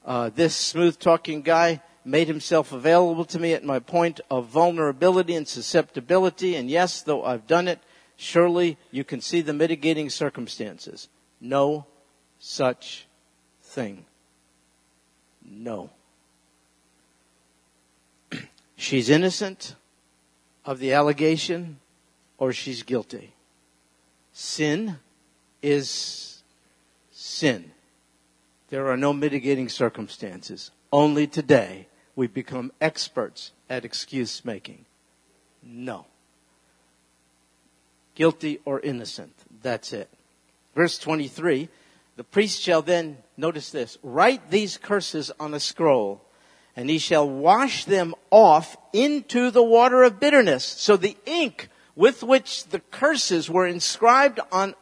Uh, 0.08 0.30
this 0.34 0.56
smooth 0.56 0.98
talking 0.98 1.42
guy 1.42 1.82
made 2.02 2.28
himself 2.28 2.72
available 2.72 3.26
to 3.26 3.38
me 3.38 3.52
at 3.52 3.62
my 3.62 3.78
point 3.78 4.22
of 4.30 4.46
vulnerability 4.46 5.34
and 5.34 5.46
susceptibility. 5.46 6.56
And 6.56 6.70
yes, 6.70 7.02
though 7.02 7.22
I've 7.22 7.46
done 7.46 7.68
it, 7.68 7.78
surely 8.16 8.78
you 8.90 9.04
can 9.04 9.20
see 9.20 9.42
the 9.42 9.52
mitigating 9.52 10.08
circumstances. 10.08 11.10
No 11.42 11.84
such 12.38 13.06
thing. 13.62 14.06
No. 15.44 15.90
she's 18.76 19.10
innocent 19.10 19.74
of 20.64 20.78
the 20.78 20.94
allegation 20.94 21.80
or 22.38 22.54
she's 22.54 22.82
guilty. 22.82 23.34
Sin 24.32 25.00
is 25.60 26.42
sin. 27.12 27.72
There 28.70 28.88
are 28.88 28.96
no 28.96 29.12
mitigating 29.12 29.68
circumstances. 29.68 30.70
Only 30.92 31.26
today 31.26 31.88
we 32.14 32.26
become 32.26 32.72
experts 32.80 33.52
at 33.70 33.84
excuse 33.84 34.44
making. 34.44 34.84
No. 35.62 36.06
Guilty 38.14 38.60
or 38.64 38.80
innocent. 38.80 39.34
That's 39.62 39.92
it. 39.92 40.10
Verse 40.74 40.98
23 40.98 41.68
The 42.16 42.24
priest 42.24 42.60
shall 42.60 42.82
then, 42.82 43.18
notice 43.36 43.70
this, 43.70 43.96
write 44.02 44.50
these 44.50 44.76
curses 44.76 45.30
on 45.40 45.54
a 45.54 45.60
scroll, 45.60 46.20
and 46.76 46.90
he 46.90 46.98
shall 46.98 47.28
wash 47.28 47.86
them 47.86 48.14
off 48.30 48.76
into 48.92 49.50
the 49.50 49.62
water 49.62 50.02
of 50.02 50.20
bitterness. 50.20 50.64
So 50.64 50.96
the 50.96 51.16
ink 51.24 51.70
with 51.96 52.22
which 52.22 52.66
the 52.66 52.80
curses 52.80 53.48
were 53.48 53.66
inscribed 53.66 54.40
on 54.52 54.74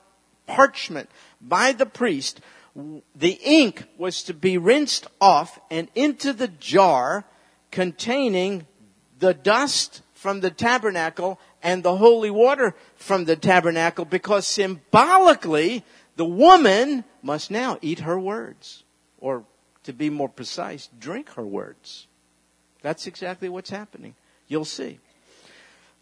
parchment 0.47 1.09
by 1.41 1.73
the 1.73 1.87
priest 1.87 2.41
the 3.15 3.39
ink 3.43 3.85
was 3.97 4.23
to 4.25 4.35
be 4.35 4.59
rinsed 4.59 5.07
off 5.21 5.59
and 5.71 5.89
into 5.95 6.33
the 6.33 6.49
jar 6.49 7.25
containing 7.71 8.67
the 9.19 9.33
dust 9.33 10.03
from 10.13 10.41
the 10.41 10.51
tabernacle 10.51 11.39
and 11.63 11.83
the 11.83 11.97
holy 11.97 12.31
water 12.31 12.75
from 12.97 13.25
the 13.25 13.37
tabernacle 13.37 14.05
because 14.05 14.47
symbolically 14.47 15.85
the 16.17 16.25
woman 16.25 17.05
must 17.23 17.51
now 17.51 17.79
eat 17.81 18.01
her 18.01 18.19
words. 18.19 18.85
Or 19.19 19.45
to 19.85 19.93
be 19.93 20.11
more 20.11 20.29
precise 20.29 20.89
drink 20.99 21.31
her 21.31 21.47
words. 21.47 22.07
That's 22.83 23.07
exactly 23.07 23.49
what's 23.49 23.71
happening. 23.71 24.15
You'll 24.49 24.65
see 24.65 24.99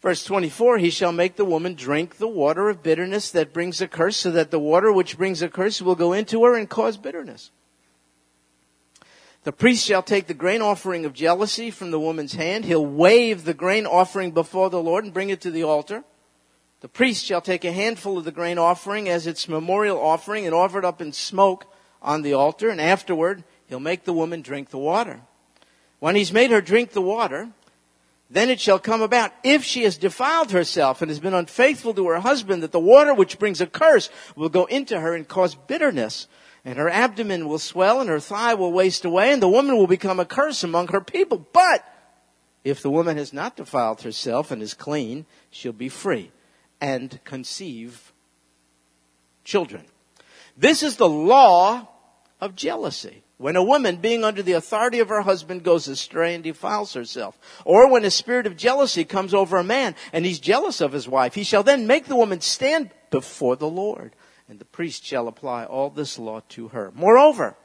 Verse 0.05 0.23
24, 0.23 0.77
he 0.77 0.91
shall 0.91 1.11
make 1.11 1.35
the 1.35 1.43
woman 1.43 1.73
drink 1.73 2.17
the 2.17 2.27
water 2.27 2.69
of 2.69 2.83
bitterness 2.83 3.31
that 3.31 3.51
brings 3.51 3.81
a 3.81 3.87
curse, 3.87 4.17
so 4.17 4.29
that 4.29 4.51
the 4.51 4.59
water 4.59 4.93
which 4.93 5.17
brings 5.17 5.41
a 5.41 5.49
curse 5.49 5.81
will 5.81 5.95
go 5.95 6.13
into 6.13 6.43
her 6.43 6.55
and 6.55 6.69
cause 6.69 6.95
bitterness. 6.95 7.49
The 9.45 9.51
priest 9.51 9.83
shall 9.83 10.03
take 10.03 10.27
the 10.27 10.35
grain 10.35 10.61
offering 10.61 11.05
of 11.05 11.13
jealousy 11.13 11.71
from 11.71 11.89
the 11.89 11.99
woman's 11.99 12.33
hand. 12.35 12.65
He'll 12.65 12.85
wave 12.85 13.45
the 13.45 13.55
grain 13.55 13.87
offering 13.87 14.29
before 14.29 14.69
the 14.69 14.79
Lord 14.79 15.05
and 15.05 15.11
bring 15.11 15.31
it 15.31 15.41
to 15.41 15.49
the 15.49 15.63
altar. 15.63 16.03
The 16.81 16.87
priest 16.87 17.25
shall 17.25 17.41
take 17.41 17.65
a 17.65 17.71
handful 17.71 18.19
of 18.19 18.25
the 18.25 18.31
grain 18.31 18.59
offering 18.59 19.09
as 19.09 19.25
its 19.25 19.49
memorial 19.49 19.99
offering 19.99 20.45
and 20.45 20.53
offer 20.53 20.77
it 20.77 20.85
up 20.85 21.01
in 21.01 21.13
smoke 21.13 21.65
on 22.03 22.21
the 22.21 22.33
altar, 22.33 22.69
and 22.69 22.79
afterward 22.79 23.43
he'll 23.65 23.79
make 23.79 24.03
the 24.03 24.13
woman 24.13 24.43
drink 24.43 24.69
the 24.69 24.77
water. 24.77 25.21
When 25.97 26.15
he's 26.15 26.31
made 26.31 26.51
her 26.51 26.61
drink 26.61 26.91
the 26.91 27.01
water, 27.01 27.49
then 28.29 28.49
it 28.49 28.59
shall 28.59 28.79
come 28.79 29.01
about, 29.01 29.31
if 29.43 29.63
she 29.63 29.83
has 29.83 29.97
defiled 29.97 30.51
herself 30.51 31.01
and 31.01 31.09
has 31.09 31.19
been 31.19 31.33
unfaithful 31.33 31.93
to 31.93 32.07
her 32.07 32.19
husband, 32.19 32.63
that 32.63 32.71
the 32.71 32.79
water 32.79 33.13
which 33.13 33.37
brings 33.37 33.61
a 33.61 33.67
curse 33.67 34.09
will 34.35 34.49
go 34.49 34.65
into 34.65 34.99
her 34.99 35.13
and 35.13 35.27
cause 35.27 35.55
bitterness. 35.55 36.27
And 36.63 36.79
her 36.79 36.89
abdomen 36.89 37.47
will 37.47 37.59
swell 37.59 38.01
and 38.01 38.09
her 38.09 38.19
thigh 38.19 38.55
will 38.55 38.73
waste 38.73 39.05
away 39.05 39.31
and 39.31 39.41
the 39.41 39.47
woman 39.47 39.77
will 39.77 39.85
become 39.85 40.19
a 40.19 40.25
curse 40.25 40.63
among 40.63 40.87
her 40.87 41.01
people. 41.01 41.45
But 41.53 41.85
if 42.63 42.81
the 42.81 42.89
woman 42.89 43.17
has 43.17 43.31
not 43.31 43.55
defiled 43.55 44.01
herself 44.01 44.49
and 44.49 44.63
is 44.63 44.73
clean, 44.73 45.27
she'll 45.51 45.71
be 45.71 45.89
free 45.89 46.31
and 46.81 47.19
conceive 47.23 48.11
children. 49.43 49.85
This 50.57 50.81
is 50.81 50.95
the 50.95 51.07
law 51.07 51.87
of 52.41 52.55
jealousy. 52.55 53.21
When 53.37 53.57
a 53.57 53.63
woman, 53.63 53.97
being 53.97 54.23
under 54.23 54.41
the 54.41 54.53
authority 54.53 54.99
of 54.99 55.09
her 55.09 55.21
husband, 55.21 55.63
goes 55.63 55.87
astray 55.87 56.35
and 56.35 56.43
defiles 56.43 56.93
herself. 56.93 57.37
Or 57.65 57.91
when 57.91 58.05
a 58.05 58.11
spirit 58.11 58.47
of 58.47 58.55
jealousy 58.55 59.03
comes 59.03 59.33
over 59.33 59.57
a 59.57 59.63
man 59.63 59.95
and 60.13 60.25
he's 60.25 60.39
jealous 60.39 60.79
of 60.79 60.93
his 60.93 61.07
wife, 61.07 61.35
he 61.35 61.43
shall 61.43 61.63
then 61.63 61.85
make 61.85 62.05
the 62.05 62.15
woman 62.15 62.39
stand 62.39 62.91
before 63.11 63.57
the 63.57 63.69
Lord. 63.69 64.15
And 64.47 64.59
the 64.59 64.65
priest 64.65 65.03
shall 65.03 65.27
apply 65.27 65.65
all 65.65 65.89
this 65.89 66.17
law 66.17 66.41
to 66.49 66.69
her. 66.69 66.91
Moreover, 66.95 67.57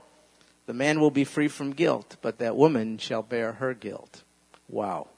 the 0.67 0.75
man 0.75 0.99
will 0.99 1.11
be 1.11 1.25
free 1.25 1.49
from 1.49 1.73
guilt, 1.73 2.17
but 2.21 2.39
that 2.39 2.57
woman 2.57 2.99
shall 2.99 3.23
bear 3.23 3.53
her 3.53 3.75
guilt. 3.75 4.25
Wow. 4.69 5.09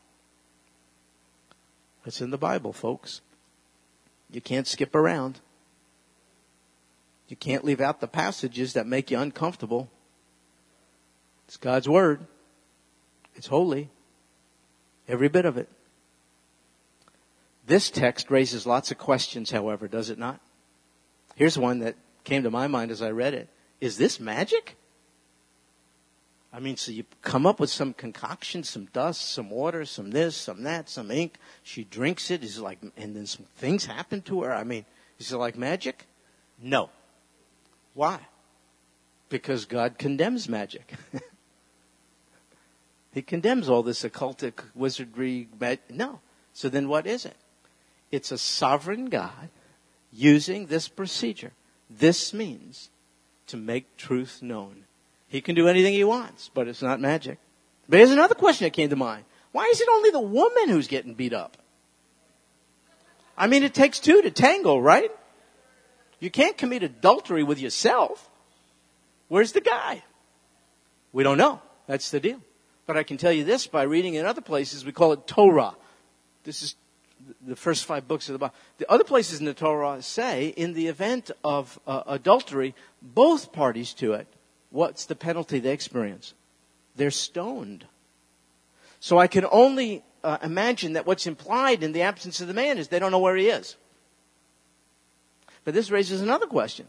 It's 2.05 2.21
in 2.21 2.31
the 2.31 2.39
Bible, 2.39 2.73
folks. 2.73 3.21
You 4.31 4.41
can't 4.41 4.67
skip 4.67 4.95
around. 4.95 5.41
You 7.29 7.37
can't 7.37 7.65
leave 7.65 7.81
out 7.81 8.01
the 8.01 8.09
passages 8.09 8.75
that 8.75 8.87
make 8.87 9.11
you 9.11 9.19
uncomfortable. 9.19 9.89
It's 11.47 11.57
God's 11.57 11.89
Word. 11.89 12.27
It's 13.35 13.47
holy. 13.47 13.91
Every 15.09 15.29
bit 15.29 15.45
of 15.45 15.57
it. 15.57 15.69
This 17.67 17.91
text 17.91 18.31
raises 18.31 18.67
lots 18.67 18.91
of 18.91 18.99
questions, 18.99 19.51
however, 19.51 19.89
does 19.89 20.11
it 20.11 20.19
not? 20.19 20.41
Here's 21.37 21.57
one 21.57 21.81
that 21.81 21.97
came 22.25 22.43
to 22.43 22.51
my 22.51 22.67
mind 22.67 22.91
as 22.91 23.03
I 23.03 23.11
read 23.11 23.35
it. 23.35 23.49
Is 23.81 23.97
this 23.97 24.21
magic? 24.21 24.77
I 26.53 26.61
mean, 26.61 26.77
so 26.77 26.93
you 26.93 27.05
come 27.23 27.47
up 27.47 27.59
with 27.59 27.71
some 27.71 27.95
concoction, 27.95 28.63
some 28.63 28.87
dust, 28.93 29.33
some 29.33 29.49
water, 29.49 29.85
some 29.87 30.11
this, 30.11 30.37
some 30.37 30.65
that, 30.65 30.89
some 30.89 31.11
ink. 31.11 31.39
She 31.63 31.85
drinks 31.85 32.31
it. 32.31 32.45
Is 32.45 32.59
it 32.59 32.63
like, 32.63 32.79
and 32.97 33.17
then 33.17 33.27
some 33.27 33.47
things 33.57 33.87
happen 33.87 34.21
to 34.23 34.43
her. 34.43 34.53
I 34.53 34.65
mean, 34.65 34.85
is 35.19 35.33
it 35.33 35.39
like 35.39 35.57
magic? 35.57 36.07
No. 36.61 36.91
Why? 37.95 38.21
Because 39.31 39.65
God 39.65 39.97
condemns 39.99 40.49
magic. 40.49 40.93
He 43.13 43.23
condemns 43.23 43.69
all 43.69 43.83
this 43.83 44.03
occultic 44.03 44.65
wizardry. 44.75 45.49
No. 45.91 46.21
So 46.53 46.69
then 46.69 46.89
what 46.89 47.07
is 47.07 47.25
it? 47.25 47.37
It's 48.11 48.33
a 48.33 48.39
sovereign 48.39 49.07
God 49.07 49.49
using 50.13 50.67
this 50.67 50.89
procedure. 50.89 51.53
This 51.89 52.33
means 52.33 52.91
to 53.47 53.57
make 53.57 53.97
truth 53.97 54.43
known. 54.43 54.85
He 55.29 55.41
can 55.41 55.55
do 55.55 55.69
anything 55.69 55.95
he 55.95 56.05
wants, 56.05 56.51
but 56.53 56.69
it's 56.69 56.83
not 56.83 57.01
magic. 57.01 57.39
But 57.89 57.99
here's 57.99 58.11
another 58.11 58.35
question 58.35 58.67
that 58.67 58.73
came 58.73 58.91
to 58.91 58.97
mind. 58.97 59.25
Why 59.53 59.65
is 59.73 59.81
it 59.81 59.89
only 59.91 60.11
the 60.11 60.21
woman 60.21 60.69
who's 60.69 60.89
getting 60.89 61.15
beat 61.15 61.33
up? 61.33 61.57
I 63.37 63.47
mean, 63.47 63.63
it 63.63 63.75
takes 63.75 63.99
two 63.99 64.23
to 64.23 64.31
tangle, 64.31 64.81
right? 64.81 65.11
You 66.21 66.31
can't 66.31 66.57
commit 66.57 66.83
adultery 66.83 67.43
with 67.43 67.59
yourself. 67.59 68.31
Where's 69.29 69.53
the 69.53 69.61
guy? 69.61 70.03
We 71.13 71.23
don't 71.23 71.39
know. 71.39 71.61
That's 71.87 72.11
the 72.11 72.21
deal. 72.21 72.41
But 72.93 72.99
I 72.99 73.05
can 73.05 73.17
tell 73.17 73.33
you 73.33 73.43
this 73.43 73.67
by 73.67 73.85
reading 73.85 74.17
in 74.17 74.27
other 74.27 74.43
places, 74.43 74.85
we 74.85 74.93
call 74.93 75.15
it 75.15 75.27
Torah. 75.27 75.75
This 76.45 76.61
is 76.61 76.75
the 77.41 77.57
first 77.57 77.87
five 77.87 78.07
books 78.07 78.29
of 78.29 78.35
the 78.35 78.39
Bible. 78.39 78.55
The 78.77 78.93
other 78.93 79.03
places 79.03 79.41
in 79.41 79.47
the 79.47 79.55
Torah 79.55 80.03
say, 80.03 80.49
in 80.49 80.75
the 80.75 80.89
event 80.89 81.31
of 81.43 81.81
uh, 81.87 82.03
adultery, 82.07 82.75
both 83.01 83.51
parties 83.51 83.95
to 83.95 84.13
it, 84.13 84.27
what's 84.69 85.07
the 85.07 85.15
penalty 85.15 85.59
they 85.59 85.73
experience? 85.73 86.35
They're 86.95 87.11
stoned. 87.11 87.87
So 89.01 89.17
I 89.17 89.27
can 89.27 89.47
only 89.51 90.05
uh, 90.23 90.37
imagine 90.43 90.93
that 90.93 91.07
what's 91.07 91.27
implied 91.27 91.83
in 91.83 91.93
the 91.93 92.03
absence 92.03 92.43
of 92.43 92.47
the 92.47 92.53
man 92.53 92.77
is 92.77 92.89
they 92.89 92.99
don't 92.99 93.11
know 93.11 93.21
where 93.21 93.37
he 93.37 93.49
is. 93.49 93.77
But 95.65 95.73
this 95.73 95.91
raises 95.91 96.21
another 96.21 96.47
question. 96.47 96.87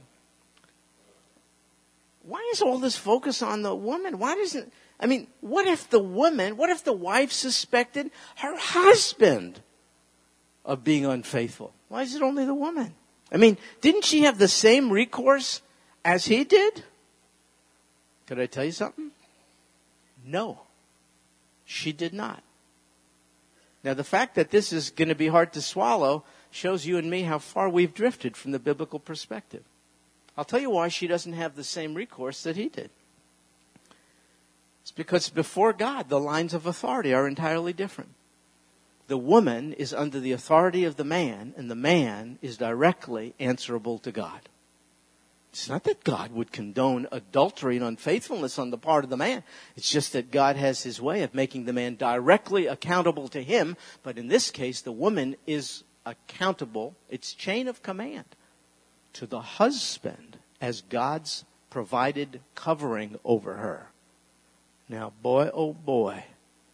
Why 2.23 2.45
is 2.51 2.61
all 2.61 2.79
this 2.79 2.97
focus 2.97 3.41
on 3.41 3.61
the 3.61 3.73
woman? 3.73 4.19
Why 4.19 4.35
doesn't, 4.35 4.73
I 4.99 5.05
mean, 5.05 5.27
what 5.41 5.67
if 5.67 5.89
the 5.89 5.99
woman, 5.99 6.57
what 6.57 6.69
if 6.69 6.83
the 6.83 6.93
wife 6.93 7.31
suspected 7.31 8.11
her 8.37 8.57
husband 8.57 9.61
of 10.63 10.83
being 10.83 11.05
unfaithful? 11.05 11.73
Why 11.89 12.03
is 12.03 12.15
it 12.15 12.21
only 12.21 12.45
the 12.45 12.53
woman? 12.53 12.93
I 13.31 13.37
mean, 13.37 13.57
didn't 13.81 14.05
she 14.05 14.21
have 14.21 14.37
the 14.37 14.47
same 14.47 14.91
recourse 14.91 15.61
as 16.05 16.25
he 16.25 16.43
did? 16.43 16.83
Could 18.27 18.39
I 18.39 18.45
tell 18.45 18.63
you 18.63 18.71
something? 18.71 19.11
No, 20.25 20.61
she 21.65 21.91
did 21.91 22.13
not. 22.13 22.43
Now, 23.83 23.93
the 23.93 24.03
fact 24.03 24.35
that 24.35 24.51
this 24.51 24.71
is 24.71 24.89
going 24.89 25.09
to 25.09 25.15
be 25.15 25.27
hard 25.27 25.51
to 25.53 25.61
swallow 25.61 26.23
shows 26.51 26.85
you 26.85 26.97
and 26.97 27.09
me 27.09 27.23
how 27.23 27.39
far 27.39 27.67
we've 27.67 27.93
drifted 27.93 28.37
from 28.37 28.51
the 28.51 28.59
biblical 28.59 28.99
perspective. 28.99 29.63
I'll 30.37 30.45
tell 30.45 30.61
you 30.61 30.69
why 30.69 30.87
she 30.87 31.07
doesn't 31.07 31.33
have 31.33 31.55
the 31.55 31.63
same 31.63 31.93
recourse 31.93 32.43
that 32.43 32.55
he 32.55 32.69
did. 32.69 32.89
It's 34.83 34.91
because 34.91 35.29
before 35.29 35.73
God, 35.73 36.09
the 36.09 36.19
lines 36.19 36.53
of 36.53 36.65
authority 36.65 37.13
are 37.13 37.27
entirely 37.27 37.73
different. 37.73 38.11
The 39.07 39.17
woman 39.17 39.73
is 39.73 39.93
under 39.93 40.19
the 40.19 40.33
authority 40.33 40.83
of 40.83 40.97
the 40.97 41.03
man, 41.03 41.53
and 41.57 41.71
the 41.71 41.75
man 41.75 42.37
is 42.41 42.57
directly 42.57 43.33
answerable 43.39 43.97
to 43.99 44.11
God. 44.11 44.41
It's 45.53 45.69
not 45.69 45.83
that 45.83 46.03
God 46.03 46.31
would 46.31 46.51
condone 46.51 47.07
adultery 47.11 47.77
and 47.77 47.85
unfaithfulness 47.85 48.57
on 48.57 48.71
the 48.71 48.77
part 48.77 49.03
of 49.03 49.09
the 49.09 49.17
man. 49.17 49.43
It's 49.75 49.89
just 49.89 50.11
that 50.13 50.31
God 50.31 50.55
has 50.55 50.83
his 50.83 50.99
way 50.99 51.21
of 51.21 51.35
making 51.35 51.65
the 51.65 51.73
man 51.73 51.95
directly 51.95 52.65
accountable 52.65 53.27
to 53.29 53.43
him. 53.43 53.77
But 54.01 54.17
in 54.17 54.27
this 54.27 54.49
case, 54.51 54.81
the 54.81 54.91
woman 54.91 55.35
is 55.45 55.83
accountable. 56.07 56.95
It's 57.09 57.33
chain 57.33 57.67
of 57.67 57.83
command 57.83 58.25
to 59.13 59.27
the 59.27 59.41
husband 59.41 60.39
as 60.59 60.81
God's 60.81 61.45
provided 61.69 62.41
covering 62.55 63.19
over 63.23 63.53
her. 63.57 63.92
Now, 64.93 65.11
boy, 65.23 65.49
oh 65.51 65.73
boy, 65.73 66.23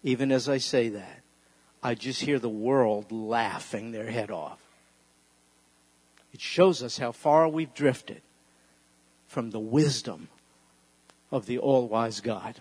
even 0.04 0.34
as 0.34 0.50
I 0.50 0.58
say 0.58 0.90
that, 0.90 1.22
I 1.82 1.96
just 1.96 2.20
hear 2.20 2.38
the 2.38 2.50
world 2.50 3.14
laughing 3.14 3.94
their 3.94 4.12
head 4.12 4.30
off. 4.30 4.60
It 6.34 6.42
shows 6.42 6.84
us 6.84 6.98
how 6.98 7.14
far 7.14 7.48
we've 7.48 7.74
drifted 7.74 8.22
from 9.30 9.52
the 9.52 9.60
wisdom 9.60 10.28
of 11.32 11.46
the 11.46 11.60
all 11.60 11.88
wise 11.88 12.20
God. 12.20 12.60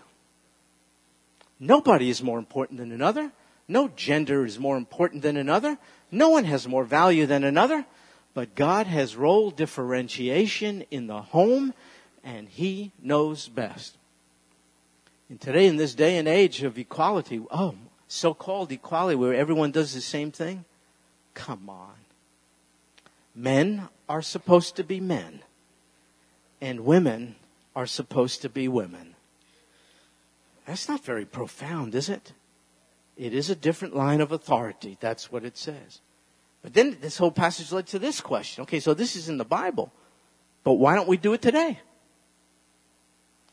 Nobody 1.59 2.09
is 2.09 2.23
more 2.23 2.39
important 2.39 2.79
than 2.79 2.93
another. 2.93 3.29
No 3.67 3.89
gender 3.89 4.45
is 4.45 4.57
more 4.57 4.77
important 4.77 5.23
than 5.23 5.35
another. 5.35 5.77
No 6.09 6.29
one 6.29 6.45
has 6.45 6.69
more 6.69 6.85
value 6.85 7.25
than 7.25 7.43
another. 7.43 7.85
But 8.33 8.55
God 8.55 8.87
has 8.87 9.17
role 9.17 9.51
differentiation 9.51 10.85
in 10.89 11.07
the 11.07 11.21
home, 11.21 11.73
and 12.23 12.47
He 12.47 12.93
knows 13.01 13.49
best. 13.49 13.97
And 15.29 15.39
today, 15.39 15.67
in 15.67 15.77
this 15.77 15.93
day 15.93 16.17
and 16.17 16.27
age 16.27 16.63
of 16.63 16.77
equality, 16.77 17.41
oh, 17.51 17.75
so 18.07 18.33
called 18.33 18.71
equality 18.71 19.15
where 19.15 19.33
everyone 19.33 19.71
does 19.71 19.93
the 19.93 20.01
same 20.01 20.31
thing, 20.31 20.65
come 21.35 21.69
on. 21.69 21.93
Men 23.35 23.89
are 24.09 24.23
supposed 24.23 24.75
to 24.77 24.83
be 24.83 24.99
men 24.99 25.41
and 26.59 26.81
women 26.81 27.35
are 27.75 27.85
supposed 27.85 28.41
to 28.41 28.49
be 28.49 28.67
women. 28.67 29.15
That's 30.65 30.89
not 30.89 31.03
very 31.03 31.25
profound, 31.25 31.95
is 31.95 32.09
it? 32.09 32.33
It 33.15 33.33
is 33.33 33.49
a 33.49 33.55
different 33.55 33.95
line 33.95 34.21
of 34.21 34.31
authority. 34.31 34.97
That's 34.99 35.31
what 35.31 35.45
it 35.45 35.57
says. 35.57 36.01
But 36.61 36.73
then 36.73 36.97
this 37.01 37.17
whole 37.17 37.31
passage 37.31 37.71
led 37.71 37.87
to 37.87 37.99
this 37.99 38.19
question. 38.19 38.63
Okay, 38.63 38.79
so 38.79 38.93
this 38.93 39.15
is 39.15 39.29
in 39.29 39.37
the 39.37 39.45
Bible, 39.45 39.91
but 40.63 40.73
why 40.73 40.95
don't 40.95 41.07
we 41.07 41.17
do 41.17 41.33
it 41.33 41.41
today? 41.41 41.79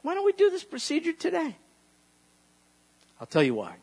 Why 0.02 0.14
don't 0.14 0.24
we 0.24 0.32
do 0.32 0.50
this 0.50 0.64
procedure 0.64 1.12
today? 1.12 1.56
I'll 3.20 3.26
tell 3.26 3.42
you 3.42 3.54
why. 3.54 3.76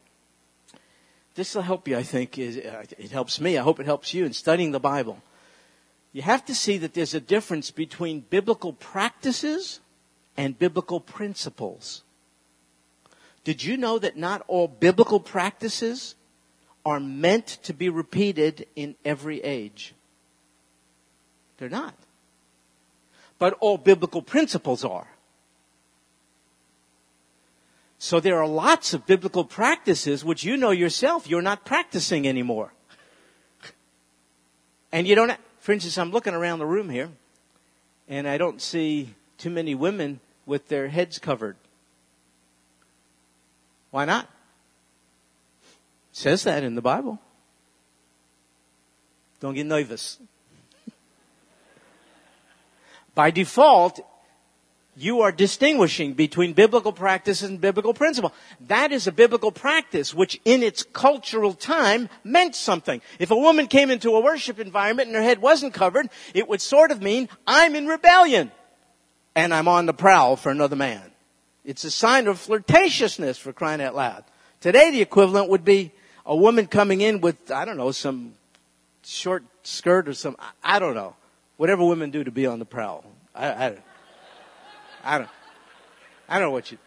This 1.35 1.55
will 1.55 1.63
help 1.63 1.87
you, 1.87 1.97
I 1.97 2.03
think. 2.03 2.37
Uh, 2.37 2.83
it 2.97 3.11
helps 3.11 3.41
me. 3.41 3.57
I 3.57 3.63
hope 3.63 3.79
it 3.79 3.85
helps 3.85 4.13
you 4.13 4.25
in 4.25 4.33
studying 4.33 4.71
the 4.71 4.79
Bible 4.79 5.21
you 6.13 6.21
have 6.21 6.45
to 6.45 6.55
see 6.55 6.77
that 6.77 6.93
there's 6.93 7.15
a 7.15 7.19
difference 7.19 7.71
between 7.71 8.21
biblical 8.21 8.71
practices 8.71 9.79
and 10.37 10.57
biblical 10.57 10.99
principles. 10.99 12.03
Did 13.43 13.63
you 13.63 13.75
know 13.75 13.97
that 13.99 14.15
not 14.15 14.43
all 14.47 14.67
biblical 14.67 15.19
practices 15.19 16.15
are 16.85 16.99
meant 16.99 17.47
to 17.63 17.73
be 17.73 17.89
repeated 17.89 18.67
in 18.75 18.95
every 19.03 19.41
age? 19.41 19.95
They're 21.57 21.67
not. 21.67 21.95
But 23.39 23.57
all 23.59 23.79
biblical 23.79 24.21
principles 24.21 24.85
are. 24.85 25.07
So 28.03 28.19
there 28.19 28.37
are 28.37 28.45
lots 28.45 28.93
of 28.93 29.05
biblical 29.05 29.45
practices 29.45 30.25
which 30.25 30.43
you 30.43 30.57
know 30.57 30.71
yourself 30.71 31.25
you're 31.25 31.41
not 31.41 31.63
practicing 31.63 32.27
anymore. 32.27 32.73
And 34.91 35.07
you 35.07 35.15
don't, 35.15 35.31
for 35.61 35.71
instance, 35.71 35.97
I'm 35.97 36.11
looking 36.11 36.33
around 36.33 36.59
the 36.59 36.65
room 36.65 36.89
here, 36.89 37.11
and 38.09 38.27
I 38.27 38.37
don't 38.37 38.61
see 38.61 39.15
too 39.37 39.49
many 39.49 39.73
women 39.73 40.19
with 40.45 40.67
their 40.67 40.89
heads 40.89 41.17
covered. 41.17 41.55
Why 43.89 44.03
not? 44.03 44.25
It 46.11 46.17
says 46.17 46.43
that 46.43 46.61
in 46.61 46.75
the 46.75 46.81
Bible. 46.81 47.19
Don't 49.39 49.53
get 49.53 49.65
nervous. 49.65 50.19
By 53.15 53.31
default, 53.31 54.01
you 54.95 55.21
are 55.21 55.31
distinguishing 55.31 56.13
between 56.13 56.53
biblical 56.53 56.91
practice 56.91 57.41
and 57.41 57.59
biblical 57.59 57.93
principle. 57.93 58.33
That 58.67 58.91
is 58.91 59.07
a 59.07 59.11
biblical 59.11 59.51
practice 59.51 60.13
which 60.13 60.39
in 60.45 60.61
its 60.61 60.83
cultural 60.83 61.53
time 61.53 62.09
meant 62.23 62.55
something. 62.55 63.01
If 63.17 63.31
a 63.31 63.35
woman 63.35 63.67
came 63.67 63.89
into 63.89 64.15
a 64.15 64.21
worship 64.21 64.59
environment 64.59 65.07
and 65.07 65.15
her 65.15 65.23
head 65.23 65.41
wasn't 65.41 65.73
covered, 65.73 66.09
it 66.33 66.47
would 66.47 66.61
sort 66.61 66.91
of 66.91 67.01
mean, 67.01 67.27
I'm 67.47 67.75
in 67.75 67.87
rebellion 67.87 68.51
and 69.35 69.53
I'm 69.53 69.67
on 69.67 69.87
the 69.87 69.93
prowl 69.93 70.35
for 70.35 70.51
another 70.51 70.75
man. 70.75 71.01
It's 71.65 71.83
a 71.83 71.91
sign 71.91 72.27
of 72.27 72.37
flirtatiousness 72.37 73.39
for 73.39 73.53
crying 73.53 73.81
out 73.81 73.95
loud. 73.95 74.23
Today 74.61 74.91
the 74.91 75.01
equivalent 75.01 75.49
would 75.49 75.65
be 75.65 75.91
a 76.25 76.35
woman 76.35 76.67
coming 76.67 77.01
in 77.01 77.19
with, 77.19 77.51
I 77.51 77.65
don't 77.65 77.77
know, 77.77 77.91
some 77.91 78.33
short 79.03 79.43
skirt 79.63 80.07
or 80.07 80.13
some, 80.13 80.37
I 80.63 80.79
don't 80.79 80.93
know, 80.93 81.15
whatever 81.57 81.83
women 81.83 82.11
do 82.11 82.23
to 82.23 82.31
be 82.31 82.45
on 82.45 82.59
the 82.59 82.65
prowl. 82.65 83.03
I, 83.33 83.47
I 83.47 83.77
I 85.03 85.17
don't, 85.17 85.29
I 86.29 86.39
don't 86.39 86.47
know 86.47 86.51
what 86.51 86.71
you, 86.71 86.77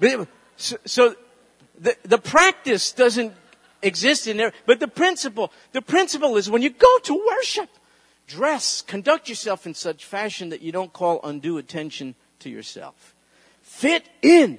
but 0.00 0.28
so, 0.56 0.76
so 0.84 1.14
the, 1.80 1.96
the 2.02 2.18
practice 2.18 2.92
doesn't 2.92 3.34
exist 3.82 4.26
in 4.26 4.36
there, 4.36 4.52
but 4.66 4.80
the 4.80 4.88
principle, 4.88 5.52
the 5.72 5.82
principle 5.82 6.36
is 6.36 6.50
when 6.50 6.62
you 6.62 6.70
go 6.70 6.98
to 6.98 7.14
worship, 7.26 7.70
dress, 8.26 8.82
conduct 8.82 9.28
yourself 9.28 9.66
in 9.66 9.74
such 9.74 10.04
fashion 10.04 10.50
that 10.50 10.62
you 10.62 10.72
don't 10.72 10.92
call 10.92 11.20
undue 11.22 11.58
attention 11.58 12.14
to 12.40 12.50
yourself. 12.50 13.14
Fit 13.62 14.08
in 14.22 14.58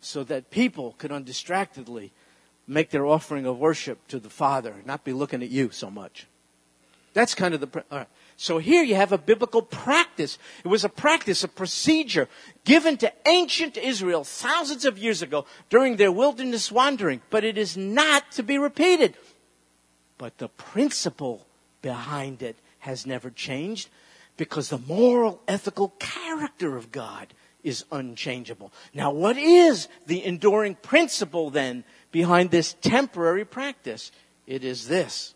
so 0.00 0.24
that 0.24 0.50
people 0.50 0.94
can 0.98 1.10
undistractedly 1.10 2.12
make 2.66 2.90
their 2.90 3.06
offering 3.06 3.46
of 3.46 3.58
worship 3.58 4.06
to 4.08 4.20
the 4.20 4.30
Father, 4.30 4.74
not 4.84 5.04
be 5.04 5.12
looking 5.12 5.42
at 5.42 5.48
you 5.48 5.70
so 5.70 5.90
much. 5.90 6.26
That's 7.14 7.34
kind 7.34 7.54
of 7.54 7.60
the. 7.60 7.84
All 7.90 7.98
right. 7.98 8.08
So 8.40 8.58
here 8.58 8.84
you 8.84 8.94
have 8.94 9.10
a 9.10 9.18
biblical 9.18 9.62
practice. 9.62 10.38
It 10.64 10.68
was 10.68 10.84
a 10.84 10.88
practice, 10.88 11.42
a 11.42 11.48
procedure 11.48 12.28
given 12.64 12.96
to 12.98 13.12
ancient 13.26 13.76
Israel 13.76 14.22
thousands 14.22 14.84
of 14.84 14.96
years 14.96 15.22
ago 15.22 15.44
during 15.70 15.96
their 15.96 16.12
wilderness 16.12 16.70
wandering, 16.70 17.20
but 17.30 17.42
it 17.42 17.58
is 17.58 17.76
not 17.76 18.30
to 18.32 18.44
be 18.44 18.56
repeated. 18.56 19.16
But 20.18 20.38
the 20.38 20.46
principle 20.50 21.48
behind 21.82 22.40
it 22.40 22.54
has 22.78 23.04
never 23.04 23.28
changed 23.28 23.88
because 24.36 24.68
the 24.68 24.78
moral, 24.78 25.42
ethical 25.48 25.88
character 25.98 26.76
of 26.76 26.92
God 26.92 27.34
is 27.64 27.84
unchangeable. 27.90 28.72
Now, 28.94 29.10
what 29.10 29.36
is 29.36 29.88
the 30.06 30.24
enduring 30.24 30.76
principle 30.76 31.50
then 31.50 31.82
behind 32.12 32.52
this 32.52 32.76
temporary 32.80 33.44
practice? 33.44 34.12
It 34.46 34.62
is 34.62 34.86
this 34.86 35.34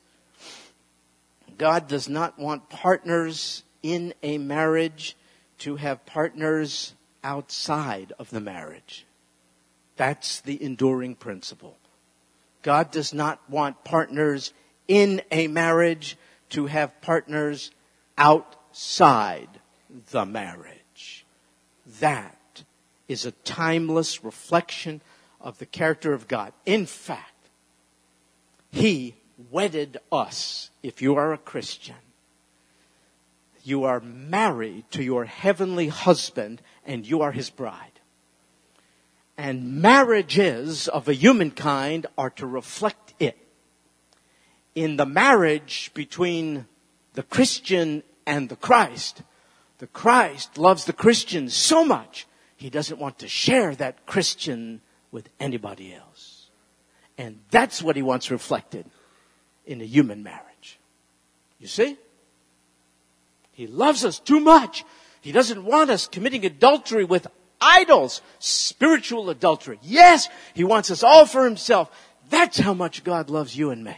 God 1.58 1.88
does 1.88 2.08
not 2.08 2.38
want 2.38 2.68
partners 2.68 3.62
in 3.82 4.14
a 4.22 4.38
marriage 4.38 5.16
to 5.58 5.76
have 5.76 6.06
partners 6.06 6.94
outside 7.22 8.12
of 8.18 8.30
the 8.30 8.40
marriage. 8.40 9.06
That's 9.96 10.40
the 10.40 10.62
enduring 10.62 11.14
principle. 11.14 11.76
God 12.62 12.90
does 12.90 13.12
not 13.12 13.40
want 13.48 13.84
partners 13.84 14.52
in 14.88 15.22
a 15.30 15.48
marriage 15.48 16.16
to 16.50 16.66
have 16.66 17.00
partners 17.00 17.70
outside 18.16 19.48
the 20.10 20.24
marriage. 20.24 21.26
That 22.00 22.64
is 23.08 23.26
a 23.26 23.32
timeless 23.32 24.24
reflection 24.24 25.00
of 25.40 25.58
the 25.58 25.66
character 25.66 26.12
of 26.12 26.28
God. 26.28 26.52
In 26.64 26.86
fact, 26.86 27.48
He 28.70 29.14
wedded 29.50 29.98
us, 30.10 30.70
if 30.82 31.00
you 31.02 31.16
are 31.16 31.32
a 31.32 31.38
Christian. 31.38 31.96
You 33.64 33.84
are 33.84 34.00
married 34.00 34.90
to 34.90 35.02
your 35.02 35.24
heavenly 35.24 35.88
husband 35.88 36.60
and 36.84 37.06
you 37.06 37.22
are 37.22 37.32
his 37.32 37.50
bride. 37.50 38.00
And 39.38 39.80
marriages 39.80 40.88
of 40.88 41.08
a 41.08 41.14
humankind 41.14 42.06
are 42.18 42.30
to 42.30 42.46
reflect 42.46 43.14
it. 43.18 43.38
In 44.74 44.96
the 44.96 45.06
marriage 45.06 45.90
between 45.94 46.66
the 47.14 47.22
Christian 47.22 48.02
and 48.26 48.48
the 48.48 48.56
Christ, 48.56 49.22
the 49.78 49.86
Christ 49.86 50.58
loves 50.58 50.84
the 50.84 50.92
Christian 50.92 51.48
so 51.48 51.84
much, 51.84 52.26
he 52.56 52.70
doesn't 52.70 53.00
want 53.00 53.18
to 53.20 53.28
share 53.28 53.74
that 53.76 54.06
Christian 54.06 54.80
with 55.10 55.28
anybody 55.38 55.94
else. 55.94 56.48
And 57.18 57.40
that's 57.50 57.82
what 57.82 57.96
he 57.96 58.02
wants 58.02 58.30
reflected 58.30 58.86
in 59.66 59.80
a 59.80 59.84
human 59.84 60.22
marriage. 60.22 60.78
You 61.58 61.68
see? 61.68 61.96
He 63.52 63.66
loves 63.66 64.04
us 64.04 64.18
too 64.18 64.40
much. 64.40 64.84
He 65.20 65.32
doesn't 65.32 65.64
want 65.64 65.90
us 65.90 66.06
committing 66.06 66.44
adultery 66.44 67.04
with 67.04 67.26
idols, 67.60 68.22
spiritual 68.40 69.30
adultery. 69.30 69.78
Yes, 69.82 70.28
he 70.54 70.64
wants 70.64 70.90
us 70.90 71.02
all 71.02 71.26
for 71.26 71.44
himself. 71.44 71.90
That's 72.28 72.58
how 72.58 72.74
much 72.74 73.04
God 73.04 73.30
loves 73.30 73.56
you 73.56 73.70
and 73.70 73.84
me. 73.84 73.96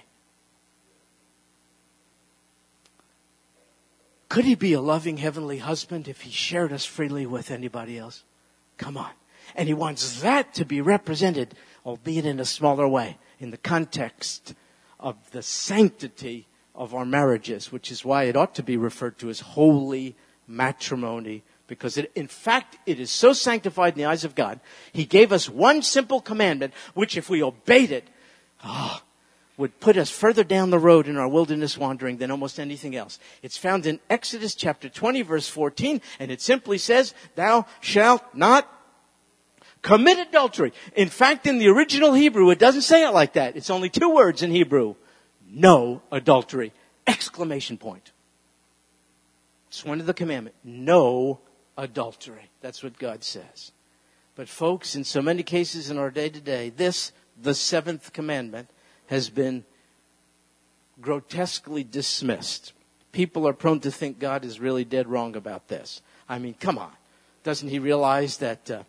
Could 4.28 4.44
he 4.44 4.56
be 4.56 4.72
a 4.72 4.80
loving 4.80 5.18
heavenly 5.18 5.58
husband 5.58 6.08
if 6.08 6.22
he 6.22 6.30
shared 6.30 6.72
us 6.72 6.84
freely 6.84 7.24
with 7.24 7.50
anybody 7.50 7.96
else? 7.98 8.24
Come 8.76 8.96
on. 8.96 9.10
And 9.54 9.68
he 9.68 9.74
wants 9.74 10.22
that 10.22 10.54
to 10.54 10.64
be 10.64 10.80
represented, 10.80 11.54
albeit 11.86 12.26
in 12.26 12.40
a 12.40 12.44
smaller 12.44 12.88
way, 12.88 13.18
in 13.38 13.52
the 13.52 13.56
context 13.56 14.54
of 15.04 15.30
the 15.32 15.42
sanctity 15.42 16.46
of 16.74 16.94
our 16.94 17.04
marriages, 17.04 17.70
which 17.70 17.92
is 17.92 18.04
why 18.04 18.24
it 18.24 18.36
ought 18.36 18.54
to 18.54 18.62
be 18.62 18.78
referred 18.78 19.18
to 19.18 19.28
as 19.28 19.38
holy 19.40 20.16
matrimony, 20.48 21.42
because 21.66 21.98
it, 21.98 22.10
in 22.14 22.26
fact, 22.26 22.78
it 22.86 22.98
is 22.98 23.10
so 23.10 23.34
sanctified 23.34 23.92
in 23.92 23.98
the 23.98 24.06
eyes 24.06 24.24
of 24.24 24.34
God. 24.34 24.60
He 24.92 25.04
gave 25.04 25.30
us 25.30 25.48
one 25.48 25.82
simple 25.82 26.22
commandment, 26.22 26.72
which 26.94 27.18
if 27.18 27.28
we 27.28 27.42
obeyed 27.42 27.92
it, 27.92 28.08
oh, 28.64 29.02
would 29.58 29.78
put 29.78 29.96
us 29.96 30.10
further 30.10 30.42
down 30.42 30.70
the 30.70 30.78
road 30.78 31.06
in 31.06 31.18
our 31.18 31.28
wilderness 31.28 31.78
wandering 31.78 32.16
than 32.16 32.30
almost 32.30 32.58
anything 32.58 32.96
else. 32.96 33.18
It's 33.42 33.58
found 33.58 33.86
in 33.86 34.00
Exodus 34.08 34.54
chapter 34.54 34.88
20 34.88 35.22
verse 35.22 35.48
14, 35.48 36.00
and 36.18 36.30
it 36.30 36.40
simply 36.40 36.78
says, 36.78 37.14
thou 37.36 37.66
shalt 37.80 38.22
not 38.34 38.68
commit 39.84 40.18
adultery. 40.18 40.72
In 40.96 41.08
fact, 41.08 41.46
in 41.46 41.58
the 41.58 41.68
original 41.68 42.14
Hebrew, 42.14 42.50
it 42.50 42.58
doesn't 42.58 42.82
say 42.82 43.06
it 43.06 43.10
like 43.10 43.34
that. 43.34 43.54
It's 43.54 43.70
only 43.70 43.90
two 43.90 44.10
words 44.12 44.42
in 44.42 44.50
Hebrew. 44.50 44.96
No 45.48 46.02
adultery. 46.10 46.72
Exclamation 47.06 47.76
point. 47.76 48.10
It's 49.68 49.84
one 49.84 50.00
of 50.00 50.06
the 50.06 50.14
commandments. 50.14 50.58
No 50.64 51.38
adultery. 51.76 52.50
That's 52.60 52.82
what 52.82 52.98
God 52.98 53.22
says. 53.22 53.72
But 54.34 54.48
folks, 54.48 54.96
in 54.96 55.04
so 55.04 55.22
many 55.22 55.42
cases 55.42 55.90
in 55.90 55.98
our 55.98 56.10
day 56.10 56.30
to 56.30 56.40
day, 56.40 56.70
this, 56.70 57.12
the 57.40 57.54
seventh 57.54 58.12
commandment, 58.12 58.68
has 59.06 59.28
been 59.28 59.64
grotesquely 61.00 61.84
dismissed. 61.84 62.72
People 63.12 63.46
are 63.46 63.52
prone 63.52 63.80
to 63.80 63.90
think 63.90 64.18
God 64.18 64.44
is 64.44 64.58
really 64.58 64.84
dead 64.84 65.08
wrong 65.08 65.36
about 65.36 65.68
this. 65.68 66.00
I 66.26 66.38
mean, 66.38 66.54
come 66.54 66.78
on. 66.78 66.92
Doesn't 67.42 67.68
he 67.68 67.78
realize 67.78 68.38
that 68.38 68.70
uh, 68.70 68.82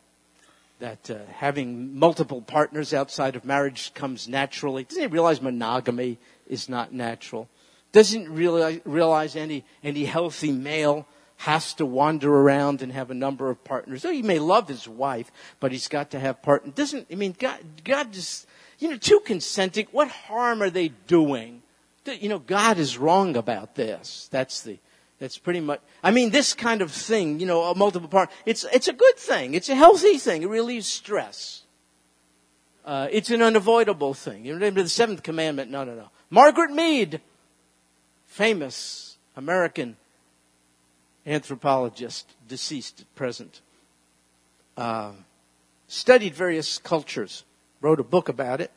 that 0.80 1.10
uh, 1.10 1.20
having 1.32 1.98
multiple 1.98 2.42
partners 2.42 2.94
outside 2.94 3.36
of 3.36 3.46
marriage 3.46 3.94
comes 3.94 4.28
naturally. 4.28 4.84
Doesn't 4.84 5.04
he 5.04 5.08
realize 5.08 5.42
monogamy 5.42 6.18
is 6.48 6.68
not 6.68 6.94
natural? 6.94 7.48
Doesn't 7.92 8.30
realize, 8.30 8.82
realize 8.84 9.36
any, 9.36 9.64
any 9.84 10.06
healthy 10.06 10.52
male 10.52 11.08
has 11.38 11.74
to 11.76 11.86
wander 11.86 12.34
around 12.34 12.82
and 12.82 12.92
have 12.92 13.12
a 13.12 13.14
number 13.14 13.50
of 13.50 13.64
partners. 13.64 14.06
Oh, 14.06 14.12
he 14.12 14.22
may 14.22 14.40
love 14.40 14.68
his 14.68 14.88
wife, 14.88 15.32
but 15.60 15.72
he's 15.72 15.88
got 15.88 16.12
to 16.12 16.20
have 16.20 16.42
partners. 16.42 16.74
Doesn't, 16.76 17.08
I 17.12 17.16
mean, 17.16 17.36
God, 17.38 17.60
God 17.84 18.14
just, 18.14 18.48
you 18.80 18.90
know, 18.90 18.98
two 18.98 19.22
consenting, 19.26 19.88
what 19.92 20.10
harm 20.10 20.62
are 20.62 20.70
they 20.70 20.90
doing? 21.08 21.62
You 22.06 22.30
know, 22.30 22.40
God 22.40 22.78
is 22.78 22.98
wrong 22.98 23.36
about 23.36 23.76
this. 23.76 24.28
That's 24.32 24.62
the, 24.62 24.78
that's 25.20 25.38
pretty 25.38 25.62
much, 25.62 25.80
I 26.04 26.12
mean, 26.12 26.32
this 26.32 26.54
kind 26.54 26.82
of 26.82 26.92
thing, 26.92 27.40
you 27.40 27.46
know, 27.46 27.64
a 27.64 27.76
multiple 27.76 28.10
part, 28.10 28.30
it's, 28.46 28.66
it's 28.74 28.88
a 28.88 28.94
good 28.94 29.18
thing. 29.18 29.54
It's 29.54 29.70
a 29.70 29.76
healthy 29.76 30.18
thing. 30.18 30.44
It 30.44 30.50
relieves 30.50 30.88
stress. 30.88 31.64
Uh, 32.84 33.08
it's 33.12 33.32
an 33.32 33.42
unavoidable 33.42 34.14
thing. 34.14 34.46
You 34.46 34.60
know, 34.60 34.70
the 34.70 34.90
seventh 34.90 35.24
commandment, 35.24 35.72
no, 35.72 35.84
no, 35.84 35.96
no. 35.96 36.10
Margaret 36.30 36.72
Mead, 36.72 37.22
famous 38.26 39.18
American 39.36 39.96
anthropologist, 41.26 42.36
deceased 42.48 43.02
at 43.02 43.16
present, 43.16 43.62
uh, 44.78 45.14
studied 45.88 46.36
various 46.36 46.78
cultures, 46.78 47.44
wrote 47.82 48.00
a 48.00 48.04
book 48.04 48.30
about 48.30 48.60
it, 48.60 48.72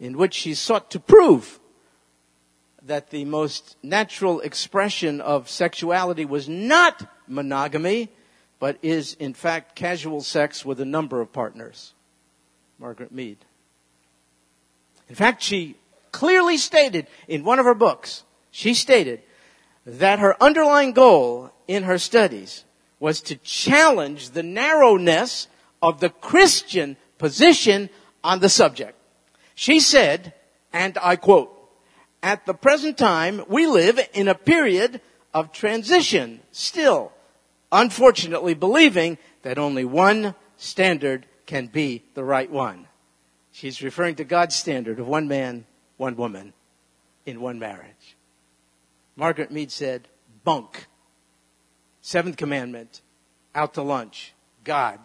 in 0.00 0.16
which 0.16 0.34
she 0.34 0.54
sought 0.54 0.90
to 0.90 0.98
prove 0.98 1.60
that 2.86 3.10
the 3.10 3.24
most 3.24 3.76
natural 3.82 4.40
expression 4.40 5.20
of 5.20 5.48
sexuality 5.48 6.24
was 6.24 6.48
not 6.48 7.06
monogamy, 7.26 8.10
but 8.58 8.78
is 8.82 9.14
in 9.14 9.34
fact 9.34 9.74
casual 9.74 10.20
sex 10.20 10.64
with 10.64 10.80
a 10.80 10.84
number 10.84 11.20
of 11.20 11.32
partners. 11.32 11.94
Margaret 12.78 13.12
Mead. 13.12 13.38
In 15.08 15.14
fact, 15.14 15.42
she 15.42 15.76
clearly 16.12 16.56
stated 16.56 17.06
in 17.28 17.44
one 17.44 17.58
of 17.58 17.64
her 17.64 17.74
books, 17.74 18.24
she 18.50 18.74
stated 18.74 19.22
that 19.86 20.18
her 20.18 20.42
underlying 20.42 20.92
goal 20.92 21.52
in 21.66 21.84
her 21.84 21.98
studies 21.98 22.64
was 23.00 23.20
to 23.22 23.36
challenge 23.36 24.30
the 24.30 24.42
narrowness 24.42 25.48
of 25.82 26.00
the 26.00 26.08
Christian 26.08 26.96
position 27.18 27.90
on 28.22 28.40
the 28.40 28.48
subject. 28.48 28.98
She 29.54 29.80
said, 29.80 30.34
and 30.72 30.96
I 31.00 31.16
quote, 31.16 31.53
at 32.24 32.46
the 32.46 32.54
present 32.54 32.96
time, 32.96 33.42
we 33.48 33.66
live 33.66 34.00
in 34.14 34.28
a 34.28 34.34
period 34.34 35.02
of 35.34 35.52
transition 35.52 36.40
still, 36.52 37.12
unfortunately 37.70 38.54
believing 38.54 39.18
that 39.42 39.58
only 39.58 39.84
one 39.84 40.34
standard 40.56 41.26
can 41.44 41.66
be 41.66 42.02
the 42.14 42.24
right 42.24 42.50
one. 42.50 42.86
She's 43.52 43.82
referring 43.82 44.14
to 44.14 44.24
God's 44.24 44.54
standard 44.54 44.98
of 44.98 45.06
one 45.06 45.28
man, 45.28 45.66
one 45.98 46.16
woman 46.16 46.54
in 47.26 47.42
one 47.42 47.58
marriage. 47.58 48.16
Margaret 49.16 49.50
Mead 49.50 49.70
said, 49.70 50.08
bunk. 50.44 50.86
Seventh 52.00 52.38
commandment, 52.38 53.02
out 53.54 53.74
to 53.74 53.82
lunch. 53.82 54.32
God 54.64 54.98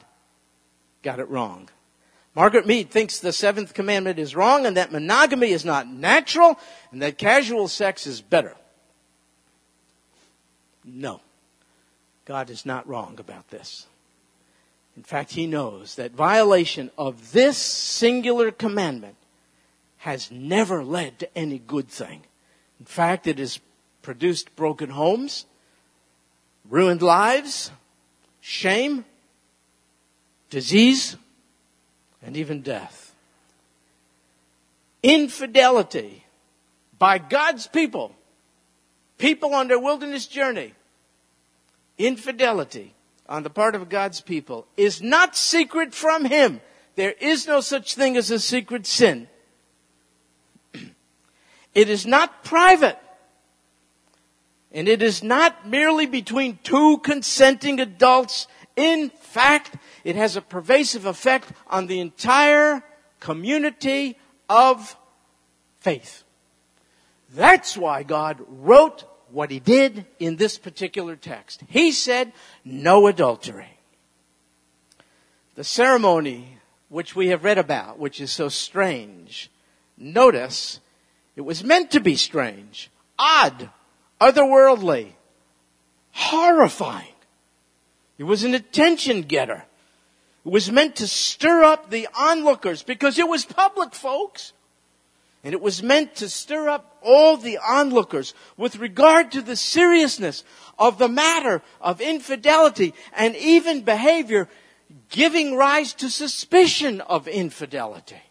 got 1.04 1.20
it 1.20 1.30
wrong. 1.30 1.70
Margaret 2.40 2.66
Mead 2.66 2.90
thinks 2.90 3.20
the 3.20 3.34
seventh 3.34 3.74
commandment 3.74 4.18
is 4.18 4.34
wrong 4.34 4.66
and 4.66 4.78
that 4.78 4.94
monogamy 4.94 5.50
is 5.50 5.66
not 5.66 5.90
natural 5.90 6.58
and 6.90 7.02
that 7.02 7.18
casual 7.18 7.68
sex 7.68 8.08
is 8.08 8.22
better. 8.22 8.56
No. 10.86 11.20
God 12.24 12.50
is 12.50 12.66
not 12.66 12.88
wrong 12.88 13.20
about 13.20 13.50
this. 13.50 13.88
In 14.96 15.04
fact, 15.04 15.34
he 15.34 15.48
knows 15.48 15.96
that 15.96 16.14
violation 16.14 16.92
of 16.98 17.34
this 17.34 17.58
singular 17.58 18.52
commandment 18.52 19.18
has 19.98 20.32
never 20.32 20.82
led 20.82 21.20
to 21.20 21.38
any 21.38 21.60
good 21.60 21.90
thing. 21.90 22.22
In 22.80 22.86
fact, 22.86 23.28
it 23.28 23.38
has 23.38 23.60
produced 24.02 24.56
broken 24.56 24.92
homes, 24.92 25.46
ruined 26.70 27.02
lives, 27.02 27.70
shame, 28.40 29.04
disease, 30.50 31.18
and 32.24 32.36
even 32.36 32.62
death. 32.62 33.14
Infidelity 35.02 36.26
by 36.98 37.18
God's 37.18 37.68
people, 37.68 38.14
people 39.18 39.54
on 39.54 39.68
their 39.68 39.80
wilderness 39.80 40.28
journey, 40.28 40.74
infidelity 41.98 42.94
on 43.28 43.44
the 43.44 43.50
part 43.50 43.76
of 43.76 43.88
God's 43.90 44.20
people 44.20 44.68
is 44.76 45.02
not 45.02 45.38
secret 45.38 45.94
from 45.94 46.26
Him. 46.26 46.60
There 46.96 47.14
is 47.22 47.48
no 47.48 47.62
such 47.62 47.96
thing 47.96 48.18
as 48.18 48.32
a 48.32 48.40
secret 48.40 48.86
sin. 48.86 49.30
it 51.74 51.90
is 51.90 52.06
not 52.06 52.44
private. 52.44 53.00
And 54.72 54.88
it 54.88 55.02
is 55.02 55.24
not 55.24 55.68
merely 55.68 56.06
between 56.06 56.60
two 56.64 57.00
consenting 57.00 57.80
adults. 57.80 58.48
In 58.76 59.10
fact, 59.10 59.76
it 60.10 60.16
has 60.16 60.36
a 60.36 60.42
pervasive 60.42 61.06
effect 61.06 61.52
on 61.68 61.86
the 61.86 62.00
entire 62.00 62.84
community 63.20 64.18
of 64.50 64.98
faith. 65.82 66.24
That's 67.36 67.78
why 67.78 68.02
God 68.02 68.40
wrote 68.48 69.04
what 69.30 69.52
he 69.52 69.60
did 69.60 70.08
in 70.18 70.38
this 70.38 70.58
particular 70.58 71.16
text. 71.16 71.62
He 71.68 71.92
said, 71.92 72.34
no 72.66 73.06
adultery. 73.06 73.78
The 75.54 75.64
ceremony 75.64 76.58
which 76.88 77.16
we 77.16 77.28
have 77.28 77.44
read 77.44 77.60
about, 77.60 78.00
which 78.00 78.20
is 78.20 78.32
so 78.32 78.50
strange, 78.50 79.52
notice 79.96 80.80
it 81.36 81.42
was 81.42 81.64
meant 81.64 81.92
to 81.92 82.00
be 82.00 82.16
strange, 82.16 82.90
odd, 83.20 83.70
otherworldly, 84.20 85.12
horrifying. 86.14 87.14
It 88.18 88.24
was 88.24 88.44
an 88.44 88.56
attention 88.56 89.22
getter. 89.22 89.66
Was 90.50 90.72
meant 90.72 90.96
to 90.98 91.08
stir 91.08 91.64
up 91.64 91.90
the 91.90 92.08
onlookers 92.18 92.82
because 92.82 93.20
it 93.20 93.28
was 93.28 93.46
public, 93.46 93.94
folks. 93.94 94.54
And 95.44 95.54
it 95.54 95.62
was 95.62 95.82
meant 95.82 96.16
to 96.16 96.28
stir 96.28 96.68
up 96.68 96.98
all 97.02 97.38
the 97.38 97.60
onlookers 97.60 98.34
with 98.58 98.78
regard 98.78 99.32
to 99.32 99.42
the 99.42 99.56
seriousness 99.56 100.44
of 100.78 100.98
the 100.98 101.08
matter 101.08 101.62
of 101.80 102.02
infidelity 102.02 102.94
and 103.16 103.36
even 103.36 103.84
behavior 103.84 104.50
giving 105.10 105.56
rise 105.56 105.94
to 105.94 106.10
suspicion 106.10 107.00
of 107.02 107.28
infidelity. 107.28 108.22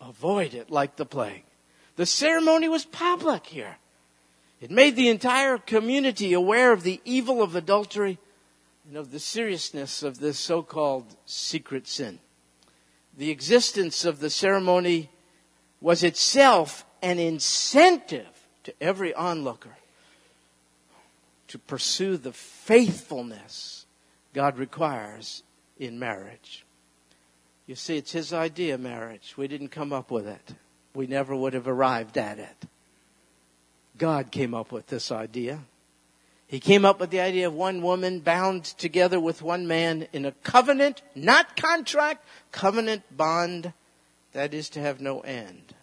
Avoid 0.00 0.54
it 0.54 0.70
like 0.70 0.96
the 0.96 1.06
plague. 1.06 1.44
The 1.96 2.06
ceremony 2.06 2.68
was 2.68 2.84
public 2.84 3.46
here. 3.46 3.76
It 4.60 4.70
made 4.70 4.96
the 4.96 5.08
entire 5.08 5.56
community 5.56 6.32
aware 6.32 6.72
of 6.72 6.82
the 6.82 7.00
evil 7.04 7.42
of 7.42 7.54
adultery 7.54 8.18
of 8.96 9.10
the 9.10 9.20
seriousness 9.20 10.02
of 10.02 10.18
this 10.18 10.38
so-called 10.38 11.16
secret 11.26 11.86
sin. 11.86 12.18
The 13.16 13.30
existence 13.30 14.04
of 14.04 14.20
the 14.20 14.30
ceremony 14.30 15.10
was 15.80 16.02
itself 16.02 16.84
an 17.02 17.18
incentive 17.18 18.46
to 18.64 18.74
every 18.80 19.14
onlooker 19.14 19.76
to 21.48 21.58
pursue 21.58 22.16
the 22.16 22.32
faithfulness 22.32 23.86
God 24.34 24.58
requires 24.58 25.42
in 25.78 25.98
marriage. 25.98 26.64
You 27.66 27.74
see, 27.74 27.96
it's 27.96 28.12
His 28.12 28.32
idea, 28.32 28.78
marriage. 28.78 29.34
We 29.36 29.48
didn't 29.48 29.68
come 29.68 29.92
up 29.92 30.10
with 30.10 30.26
it. 30.26 30.54
We 30.94 31.06
never 31.06 31.34
would 31.34 31.54
have 31.54 31.68
arrived 31.68 32.16
at 32.16 32.38
it. 32.38 32.66
God 33.96 34.30
came 34.30 34.54
up 34.54 34.72
with 34.72 34.86
this 34.86 35.10
idea. 35.10 35.60
He 36.48 36.60
came 36.60 36.86
up 36.86 36.98
with 36.98 37.10
the 37.10 37.20
idea 37.20 37.46
of 37.46 37.52
one 37.52 37.82
woman 37.82 38.20
bound 38.20 38.64
together 38.64 39.20
with 39.20 39.42
one 39.42 39.66
man 39.66 40.08
in 40.14 40.24
a 40.24 40.32
covenant, 40.32 41.02
not 41.14 41.56
contract, 41.56 42.26
covenant 42.52 43.02
bond 43.14 43.74
that 44.32 44.54
is 44.54 44.70
to 44.70 44.80
have 44.80 44.98
no 44.98 45.20
end. 45.20 45.74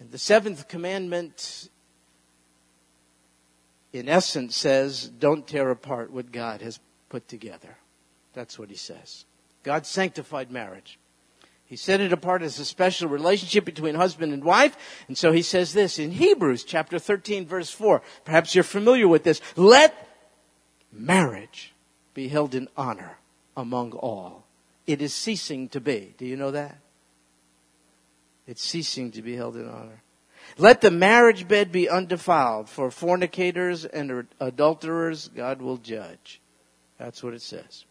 And 0.00 0.10
the 0.10 0.16
seventh 0.16 0.68
commandment, 0.68 1.68
in 3.92 4.08
essence, 4.08 4.56
says, 4.56 5.06
don't 5.06 5.46
tear 5.46 5.70
apart 5.70 6.10
what 6.10 6.32
God 6.32 6.62
has 6.62 6.80
put 7.10 7.28
together. 7.28 7.76
That's 8.32 8.58
what 8.58 8.70
he 8.70 8.76
says. 8.76 9.26
God 9.64 9.84
sanctified 9.84 10.50
marriage. 10.50 10.98
He 11.68 11.76
set 11.76 12.00
it 12.00 12.14
apart 12.14 12.42
as 12.42 12.58
a 12.58 12.64
special 12.64 13.10
relationship 13.10 13.66
between 13.66 13.94
husband 13.94 14.32
and 14.32 14.42
wife. 14.42 14.76
And 15.06 15.18
so 15.18 15.32
he 15.32 15.42
says 15.42 15.74
this 15.74 15.98
in 15.98 16.12
Hebrews 16.12 16.64
chapter 16.64 16.98
13 16.98 17.46
verse 17.46 17.70
4. 17.70 18.00
Perhaps 18.24 18.54
you're 18.54 18.64
familiar 18.64 19.06
with 19.06 19.22
this. 19.22 19.42
Let 19.54 20.08
marriage 20.90 21.74
be 22.14 22.28
held 22.28 22.54
in 22.54 22.68
honor 22.74 23.18
among 23.54 23.92
all. 23.92 24.46
It 24.86 25.02
is 25.02 25.14
ceasing 25.14 25.68
to 25.68 25.80
be. 25.80 26.14
Do 26.16 26.24
you 26.24 26.36
know 26.36 26.52
that? 26.52 26.78
It's 28.46 28.62
ceasing 28.62 29.12
to 29.12 29.20
be 29.20 29.36
held 29.36 29.56
in 29.56 29.68
honor. 29.68 30.02
Let 30.56 30.80
the 30.80 30.90
marriage 30.90 31.46
bed 31.46 31.70
be 31.70 31.90
undefiled, 31.90 32.70
for 32.70 32.90
fornicators 32.90 33.84
and 33.84 34.26
adulterers 34.40 35.28
God 35.28 35.60
will 35.60 35.76
judge. 35.76 36.40
That's 36.96 37.22
what 37.22 37.34
it 37.34 37.42
says. 37.42 37.84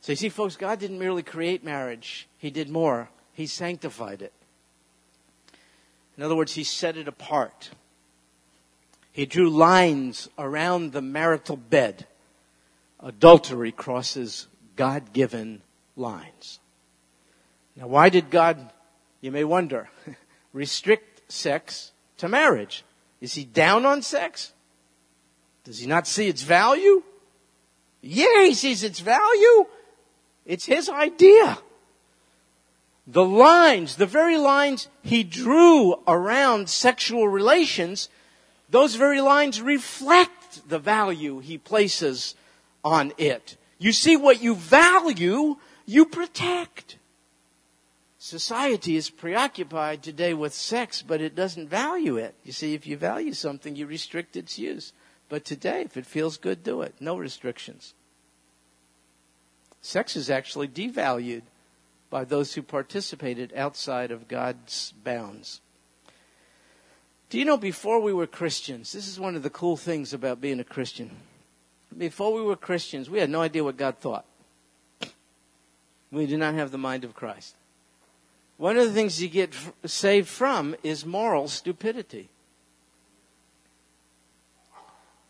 So 0.00 0.12
you 0.12 0.16
see, 0.16 0.28
folks, 0.28 0.56
God 0.56 0.78
didn't 0.78 0.98
merely 0.98 1.22
create 1.22 1.64
marriage, 1.64 2.28
He 2.38 2.50
did 2.50 2.68
more. 2.68 3.10
He 3.32 3.46
sanctified 3.46 4.20
it. 4.20 4.32
In 6.16 6.24
other 6.24 6.34
words, 6.34 6.54
He 6.54 6.64
set 6.64 6.96
it 6.96 7.06
apart. 7.06 7.70
He 9.12 9.26
drew 9.26 9.50
lines 9.50 10.28
around 10.38 10.92
the 10.92 11.02
marital 11.02 11.56
bed. 11.56 12.06
Adultery 13.00 13.72
crosses 13.72 14.48
God 14.76 15.12
given 15.12 15.62
lines. 15.96 16.60
Now, 17.76 17.86
why 17.86 18.08
did 18.08 18.30
God 18.30 18.72
you 19.20 19.32
may 19.32 19.44
wonder, 19.44 19.88
restrict 20.52 21.30
sex 21.30 21.92
to 22.18 22.28
marriage. 22.28 22.84
Is 23.20 23.34
he 23.34 23.44
down 23.44 23.84
on 23.84 24.02
sex? 24.02 24.52
Does 25.64 25.80
he 25.80 25.86
not 25.86 26.06
see 26.06 26.28
its 26.28 26.42
value? 26.42 27.02
Yeah, 28.00 28.44
he 28.44 28.54
sees 28.54 28.84
its 28.84 29.00
value. 29.00 29.66
It's 30.48 30.64
his 30.64 30.88
idea. 30.88 31.58
The 33.06 33.24
lines, 33.24 33.96
the 33.96 34.06
very 34.06 34.38
lines 34.38 34.88
he 35.02 35.22
drew 35.22 36.02
around 36.08 36.70
sexual 36.70 37.28
relations, 37.28 38.08
those 38.70 38.96
very 38.96 39.20
lines 39.20 39.60
reflect 39.60 40.68
the 40.68 40.78
value 40.78 41.38
he 41.40 41.58
places 41.58 42.34
on 42.82 43.12
it. 43.18 43.58
You 43.78 43.92
see, 43.92 44.16
what 44.16 44.42
you 44.42 44.54
value, 44.54 45.56
you 45.84 46.06
protect. 46.06 46.96
Society 48.18 48.96
is 48.96 49.10
preoccupied 49.10 50.02
today 50.02 50.32
with 50.32 50.54
sex, 50.54 51.02
but 51.02 51.20
it 51.20 51.34
doesn't 51.34 51.68
value 51.68 52.16
it. 52.16 52.34
You 52.42 52.52
see, 52.52 52.74
if 52.74 52.86
you 52.86 52.96
value 52.96 53.34
something, 53.34 53.76
you 53.76 53.86
restrict 53.86 54.34
its 54.34 54.58
use. 54.58 54.92
But 55.28 55.44
today, 55.44 55.82
if 55.82 55.98
it 55.98 56.06
feels 56.06 56.38
good, 56.38 56.62
do 56.62 56.80
it. 56.80 56.94
No 57.00 57.16
restrictions. 57.18 57.94
Sex 59.88 60.16
is 60.16 60.28
actually 60.28 60.68
devalued 60.68 61.40
by 62.10 62.22
those 62.22 62.52
who 62.52 62.60
participated 62.60 63.54
outside 63.56 64.10
of 64.10 64.28
God's 64.28 64.92
bounds. 65.02 65.62
Do 67.30 67.38
you 67.38 67.46
know 67.46 67.56
before 67.56 67.98
we 67.98 68.12
were 68.12 68.26
Christians, 68.26 68.92
this 68.92 69.08
is 69.08 69.18
one 69.18 69.34
of 69.34 69.42
the 69.42 69.48
cool 69.48 69.78
things 69.78 70.12
about 70.12 70.42
being 70.42 70.60
a 70.60 70.64
Christian. 70.64 71.16
Before 71.96 72.34
we 72.34 72.42
were 72.42 72.54
Christians, 72.54 73.08
we 73.08 73.18
had 73.18 73.30
no 73.30 73.40
idea 73.40 73.64
what 73.64 73.78
God 73.78 73.96
thought. 73.96 74.26
We 76.12 76.26
did 76.26 76.38
not 76.38 76.52
have 76.52 76.70
the 76.70 76.76
mind 76.76 77.04
of 77.04 77.14
Christ. 77.14 77.54
One 78.58 78.76
of 78.76 78.84
the 78.84 78.92
things 78.92 79.22
you 79.22 79.30
get 79.30 79.54
saved 79.86 80.28
from 80.28 80.76
is 80.82 81.06
moral 81.06 81.48
stupidity. 81.48 82.28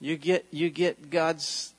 You 0.00 0.16
get, 0.16 0.46
you 0.50 0.68
get 0.68 1.10
God's 1.10 1.74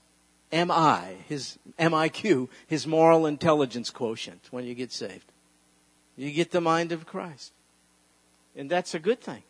MI, 0.52 1.18
his 1.28 1.58
MIQ, 1.78 2.50
his 2.68 2.88
moral 2.88 3.26
intelligence 3.26 3.90
quotient 3.90 4.48
when 4.52 4.66
you 4.66 4.74
get 4.74 4.92
saved. 4.92 5.32
You 6.18 6.32
get 6.32 6.52
the 6.52 6.62
mind 6.62 6.92
of 6.92 7.06
Christ. 7.06 7.54
And 8.56 8.70
that's 8.70 8.94
a 8.94 9.00
good 9.00 9.22
thing. 9.22 9.44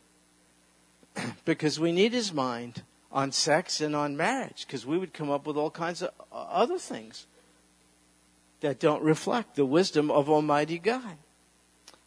because 1.44 1.80
we 1.80 1.90
need 1.92 2.12
his 2.12 2.32
mind 2.32 2.82
on 3.10 3.32
sex 3.32 3.80
and 3.80 3.96
on 3.96 4.16
marriage 4.16 4.64
because 4.66 4.86
we 4.86 4.98
would 4.98 5.12
come 5.12 5.30
up 5.30 5.46
with 5.46 5.56
all 5.56 5.70
kinds 5.70 6.02
of 6.02 6.10
uh, 6.30 6.36
other 6.36 6.78
things 6.78 7.26
that 8.60 8.78
don't 8.78 9.02
reflect 9.02 9.56
the 9.56 9.64
wisdom 9.64 10.10
of 10.10 10.28
Almighty 10.28 10.78
God. 10.78 11.16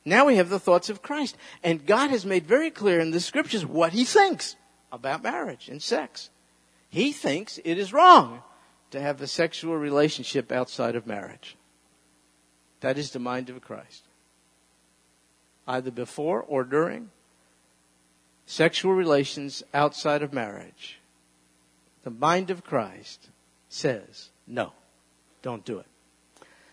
Now 0.05 0.25
we 0.25 0.35
have 0.35 0.49
the 0.49 0.59
thoughts 0.59 0.89
of 0.89 1.01
Christ. 1.01 1.35
And 1.63 1.85
God 1.85 2.09
has 2.09 2.25
made 2.25 2.45
very 2.45 2.69
clear 2.69 2.99
in 2.99 3.11
the 3.11 3.19
scriptures 3.19 3.65
what 3.65 3.93
he 3.93 4.03
thinks 4.03 4.55
about 4.91 5.23
marriage 5.23 5.67
and 5.67 5.81
sex. 5.81 6.29
He 6.89 7.11
thinks 7.11 7.59
it 7.65 7.77
is 7.77 7.91
wrong 7.91 8.43
to 8.93 9.01
have 9.01 9.19
a 9.21 9.27
sexual 9.27 9.75
relationship 9.75 10.51
outside 10.51 10.95
of 10.95 11.07
marriage. 11.07 11.57
That 12.81 12.99
is 12.99 13.09
the 13.09 13.17
mind 13.17 13.49
of 13.49 13.59
Christ. 13.59 14.03
Either 15.67 15.89
before 15.89 16.43
or 16.43 16.63
during 16.63 17.09
sexual 18.45 18.93
relations 18.93 19.63
outside 19.73 20.21
of 20.21 20.31
marriage. 20.31 20.99
The 22.03 22.11
mind 22.11 22.51
of 22.51 22.63
Christ 22.63 23.29
says, 23.67 24.29
no, 24.45 24.73
don't 25.41 25.65
do 25.65 25.79
it. 25.79 25.87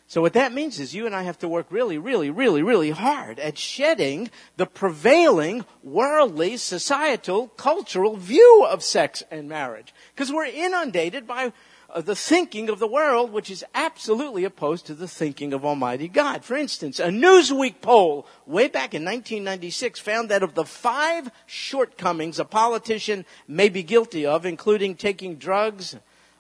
So 0.07 0.21
what 0.21 0.35
that 0.35 0.53
means 0.53 0.79
is 0.79 0.95
you 0.95 1.07
and 1.07 1.15
I 1.15 1.23
have 1.23 1.39
to 1.39 1.49
work 1.49 1.69
really, 1.71 1.97
really, 1.97 2.29
really, 2.29 2.63
really 2.63 2.91
hard 2.91 3.39
at 3.39 3.57
shedding 3.57 4.29
the 4.59 4.67
prevailing 4.67 5.65
worldly, 5.83 6.59
societal, 6.59 7.49
cultural 7.57 8.17
view 8.17 8.67
of 8.69 8.83
sex 8.83 9.23
and 9.31 9.49
marriage. 9.49 9.95
Because 10.15 10.31
we're 10.31 10.45
inundated 10.45 11.27
by 11.27 11.53
the 11.97 12.15
thinking 12.15 12.69
of 12.69 12.79
the 12.79 12.87
world, 12.87 13.33
which 13.33 13.51
is 13.51 13.65
absolutely 13.75 14.45
opposed 14.45 14.87
to 14.87 14.95
the 14.95 15.09
thinking 15.09 15.53
of 15.53 15.65
Almighty 15.65 16.09
God. 16.09 16.45
For 16.45 16.57
instance, 16.57 17.01
a 17.01 17.09
Newsweek 17.09 17.81
poll 17.81 18.27
way 18.47 18.69
back 18.69 18.95
in 18.95 19.05
1996 19.05 19.99
found 19.99 20.29
that 20.29 20.43
of 20.43 20.55
the 20.55 20.65
five 20.65 21.31
shortcomings 21.47 22.39
a 22.39 22.45
politician 22.45 23.25
may 23.49 23.69
be 23.69 23.83
guilty 23.83 24.25
of, 24.25 24.47
including 24.47 24.95
taking 24.95 25.37
drugs, 25.37 25.97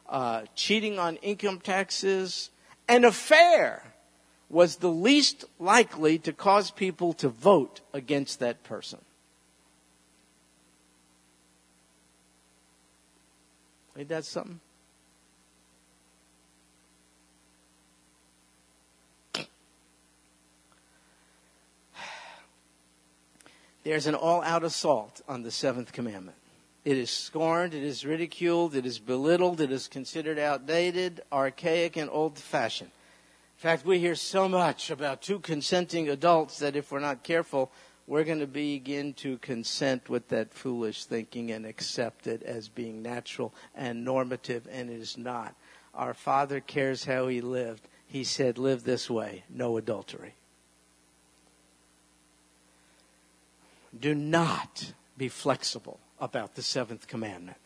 uh, 0.08 0.42
cheating 0.54 0.98
on 0.98 1.16
income 1.16 1.60
taxes, 1.60 2.50
an 2.88 3.04
affair 3.04 3.82
was 4.48 4.76
the 4.76 4.90
least 4.90 5.44
likely 5.58 6.18
to 6.18 6.32
cause 6.32 6.70
people 6.70 7.12
to 7.14 7.28
vote 7.28 7.80
against 7.92 8.40
that 8.40 8.62
person. 8.64 9.00
Ain't 13.96 14.08
that 14.08 14.24
something? 14.24 14.60
There's 23.82 24.06
an 24.06 24.14
all 24.14 24.42
out 24.42 24.62
assault 24.62 25.22
on 25.26 25.42
the 25.42 25.50
seventh 25.50 25.92
commandment. 25.92 26.36
It 26.84 26.96
is 26.96 27.10
scorned, 27.10 27.74
it 27.74 27.82
is 27.82 28.04
ridiculed, 28.04 28.74
it 28.74 28.86
is 28.86 28.98
belittled, 28.98 29.60
it 29.60 29.70
is 29.70 29.88
considered 29.88 30.38
outdated, 30.38 31.22
archaic, 31.30 31.96
and 31.96 32.08
old 32.10 32.38
fashioned. 32.38 32.90
In 32.90 33.62
fact, 33.62 33.84
we 33.84 33.98
hear 33.98 34.14
so 34.14 34.48
much 34.48 34.90
about 34.90 35.20
two 35.20 35.38
consenting 35.38 36.08
adults 36.08 36.58
that 36.60 36.76
if 36.76 36.90
we're 36.90 37.00
not 37.00 37.22
careful, 37.22 37.70
we're 38.06 38.24
going 38.24 38.40
to 38.40 38.46
begin 38.46 39.12
to 39.14 39.38
consent 39.38 40.08
with 40.08 40.28
that 40.28 40.52
foolish 40.52 41.04
thinking 41.04 41.50
and 41.50 41.66
accept 41.66 42.26
it 42.26 42.42
as 42.42 42.68
being 42.68 43.02
natural 43.02 43.54
and 43.74 44.04
normative, 44.04 44.66
and 44.70 44.90
it 44.90 45.00
is 45.00 45.18
not. 45.18 45.54
Our 45.94 46.14
Father 46.14 46.60
cares 46.60 47.04
how 47.04 47.28
He 47.28 47.40
lived. 47.40 47.86
He 48.06 48.24
said, 48.24 48.58
Live 48.58 48.84
this 48.84 49.10
way, 49.10 49.44
no 49.50 49.76
adultery. 49.76 50.34
Do 53.98 54.14
not 54.14 54.92
be 55.16 55.28
flexible 55.28 55.98
about 56.20 56.54
the 56.54 56.62
seventh 56.62 57.06
commandment. 57.06 57.56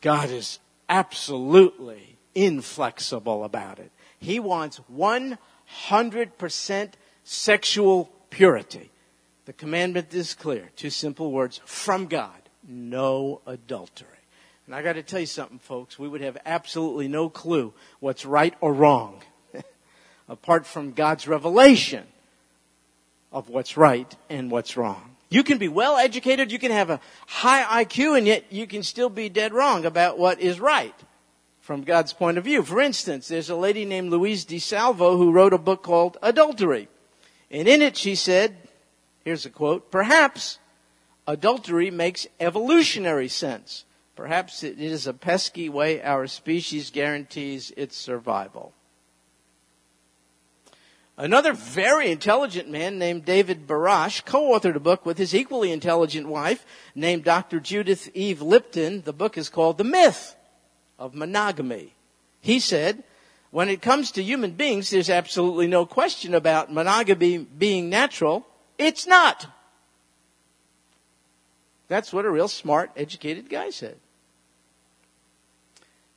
God 0.00 0.30
is 0.30 0.58
absolutely 0.88 2.16
inflexible 2.34 3.44
about 3.44 3.78
it. 3.78 3.92
He 4.18 4.40
wants 4.40 4.80
100% 4.92 6.92
sexual 7.24 8.10
purity. 8.30 8.90
The 9.44 9.52
commandment 9.52 10.14
is 10.14 10.34
clear. 10.34 10.70
Two 10.76 10.90
simple 10.90 11.32
words 11.32 11.60
from 11.64 12.06
God 12.06 12.32
no 12.68 13.40
adultery. 13.46 14.08
And 14.66 14.74
I 14.74 14.82
got 14.82 14.94
to 14.94 15.02
tell 15.02 15.20
you 15.20 15.26
something, 15.26 15.58
folks. 15.58 15.98
We 15.98 16.08
would 16.08 16.20
have 16.20 16.36
absolutely 16.44 17.08
no 17.08 17.30
clue 17.30 17.72
what's 18.00 18.26
right 18.26 18.54
or 18.60 18.74
wrong 18.74 19.22
apart 20.28 20.66
from 20.66 20.92
God's 20.92 21.26
revelation 21.26 22.06
of 23.32 23.48
what's 23.48 23.76
right 23.76 24.14
and 24.28 24.50
what's 24.50 24.76
wrong. 24.76 25.16
You 25.30 25.42
can 25.44 25.58
be 25.58 25.68
well 25.68 25.96
educated, 25.96 26.50
you 26.50 26.58
can 26.58 26.72
have 26.72 26.90
a 26.90 27.00
high 27.26 27.84
IQ, 27.84 28.16
and 28.16 28.26
yet 28.26 28.44
you 28.50 28.66
can 28.66 28.82
still 28.82 29.10
be 29.10 29.28
dead 29.28 29.52
wrong 29.52 29.84
about 29.84 30.18
what 30.18 30.40
is 30.40 30.58
right 30.58 30.94
from 31.60 31.82
God's 31.82 32.14
point 32.14 32.38
of 32.38 32.44
view. 32.44 32.62
For 32.62 32.80
instance, 32.80 33.28
there's 33.28 33.50
a 33.50 33.56
lady 33.56 33.84
named 33.84 34.10
Louise 34.10 34.46
DeSalvo 34.46 35.18
who 35.18 35.32
wrote 35.32 35.52
a 35.52 35.58
book 35.58 35.82
called 35.82 36.16
Adultery. 36.22 36.88
And 37.50 37.68
in 37.68 37.82
it 37.82 37.96
she 37.96 38.14
said, 38.14 38.56
here's 39.22 39.44
a 39.44 39.50
quote, 39.50 39.90
perhaps 39.90 40.58
adultery 41.26 41.90
makes 41.90 42.26
evolutionary 42.40 43.28
sense. 43.28 43.84
Perhaps 44.16 44.62
it 44.62 44.80
is 44.80 45.06
a 45.06 45.12
pesky 45.12 45.68
way 45.68 46.02
our 46.02 46.26
species 46.26 46.90
guarantees 46.90 47.70
its 47.76 47.96
survival. 47.96 48.72
Another 51.18 51.52
very 51.52 52.12
intelligent 52.12 52.70
man 52.70 52.96
named 52.96 53.24
David 53.24 53.66
Barash 53.66 54.24
co-authored 54.24 54.76
a 54.76 54.80
book 54.80 55.04
with 55.04 55.18
his 55.18 55.34
equally 55.34 55.72
intelligent 55.72 56.28
wife 56.28 56.64
named 56.94 57.24
Dr. 57.24 57.58
Judith 57.58 58.08
Eve 58.14 58.40
Lipton. 58.40 59.02
The 59.02 59.12
book 59.12 59.36
is 59.36 59.48
called 59.48 59.78
The 59.78 59.84
Myth 59.84 60.36
of 60.96 61.16
Monogamy. 61.16 61.92
He 62.40 62.60
said, 62.60 63.02
when 63.50 63.68
it 63.68 63.82
comes 63.82 64.12
to 64.12 64.22
human 64.22 64.52
beings, 64.52 64.90
there's 64.90 65.10
absolutely 65.10 65.66
no 65.66 65.86
question 65.86 66.34
about 66.34 66.72
monogamy 66.72 67.38
being 67.38 67.90
natural. 67.90 68.46
It's 68.78 69.04
not. 69.04 69.46
That's 71.88 72.12
what 72.12 72.26
a 72.26 72.30
real 72.30 72.46
smart, 72.46 72.92
educated 72.96 73.50
guy 73.50 73.70
said. 73.70 73.96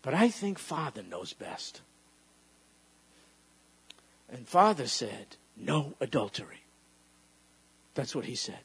But 0.03 0.13
I 0.13 0.29
think 0.29 0.59
Father 0.59 1.01
knows 1.01 1.33
best. 1.33 1.81
And 4.31 4.47
Father 4.47 4.87
said, 4.87 5.35
no 5.57 5.93
adultery. 5.99 6.63
That's 7.93 8.15
what 8.15 8.25
he 8.25 8.35
said. 8.35 8.59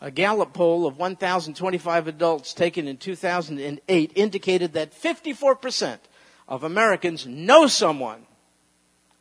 A 0.00 0.10
Gallup 0.10 0.52
poll 0.52 0.86
of 0.86 0.98
1,025 0.98 2.08
adults 2.08 2.52
taken 2.52 2.88
in 2.88 2.96
2008 2.96 4.12
indicated 4.14 4.72
that 4.72 4.92
54% 4.92 5.98
of 6.48 6.64
Americans 6.64 7.26
know 7.26 7.66
someone 7.68 8.26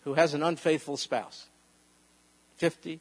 who 0.04 0.16
has 0.16 0.34
an 0.34 0.44
unfaithful 0.44 0.98
spouse. 0.98 1.46
54%. 2.60 3.00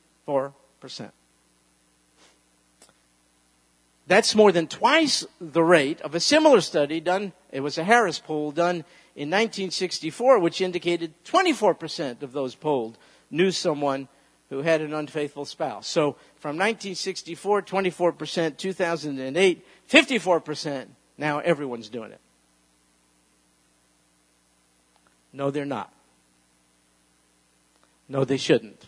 That's 4.06 4.34
more 4.34 4.52
than 4.52 4.66
twice 4.66 5.24
the 5.40 5.62
rate 5.62 6.00
of 6.02 6.14
a 6.14 6.20
similar 6.20 6.60
study 6.60 7.00
done, 7.00 7.32
it 7.50 7.60
was 7.60 7.78
a 7.78 7.84
Harris 7.84 8.18
poll 8.18 8.50
done 8.50 8.84
in 9.16 9.28
1964, 9.28 10.38
which 10.38 10.60
indicated 10.60 11.12
24% 11.24 12.22
of 12.22 12.32
those 12.32 12.54
polled 12.54 12.96
knew 13.30 13.50
someone 13.50 14.08
who 14.50 14.62
had 14.62 14.80
an 14.80 14.92
unfaithful 14.92 15.44
spouse. 15.44 15.86
So 15.86 16.16
from 16.36 16.56
1964, 16.56 17.62
24%, 17.62 18.56
2008, 18.56 19.66
54%, 19.88 20.86
now 21.18 21.38
everyone's 21.38 21.88
doing 21.88 22.12
it. 22.12 22.20
No, 25.32 25.50
they're 25.50 25.64
not. 25.64 25.92
No, 28.08 28.24
they 28.24 28.36
shouldn't. 28.36 28.86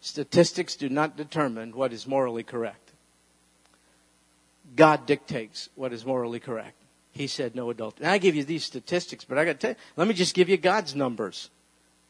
Statistics 0.00 0.76
do 0.76 0.88
not 0.88 1.16
determine 1.16 1.72
what 1.72 1.92
is 1.92 2.06
morally 2.06 2.42
correct. 2.42 2.92
God 4.76 5.06
dictates 5.06 5.68
what 5.74 5.92
is 5.92 6.04
morally 6.04 6.40
correct. 6.40 6.79
He 7.12 7.26
said 7.26 7.54
no 7.54 7.70
adultery. 7.70 8.06
Now 8.06 8.12
I 8.12 8.18
give 8.18 8.36
you 8.36 8.44
these 8.44 8.64
statistics, 8.64 9.24
but 9.24 9.38
I 9.38 9.44
got 9.44 9.52
to 9.52 9.58
tell 9.58 9.70
you, 9.70 9.76
let 9.96 10.08
me 10.08 10.14
just 10.14 10.34
give 10.34 10.48
you 10.48 10.56
God's 10.56 10.94
numbers. 10.94 11.50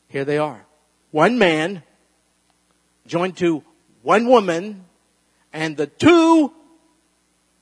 Here 0.09 0.25
they 0.25 0.39
are. 0.39 0.65
One 1.11 1.39
man 1.39 1.83
joined 3.07 3.37
to 3.39 3.65
one 4.03 4.27
woman, 4.27 4.85
and 5.53 5.77
the 5.77 5.87
two 5.87 6.53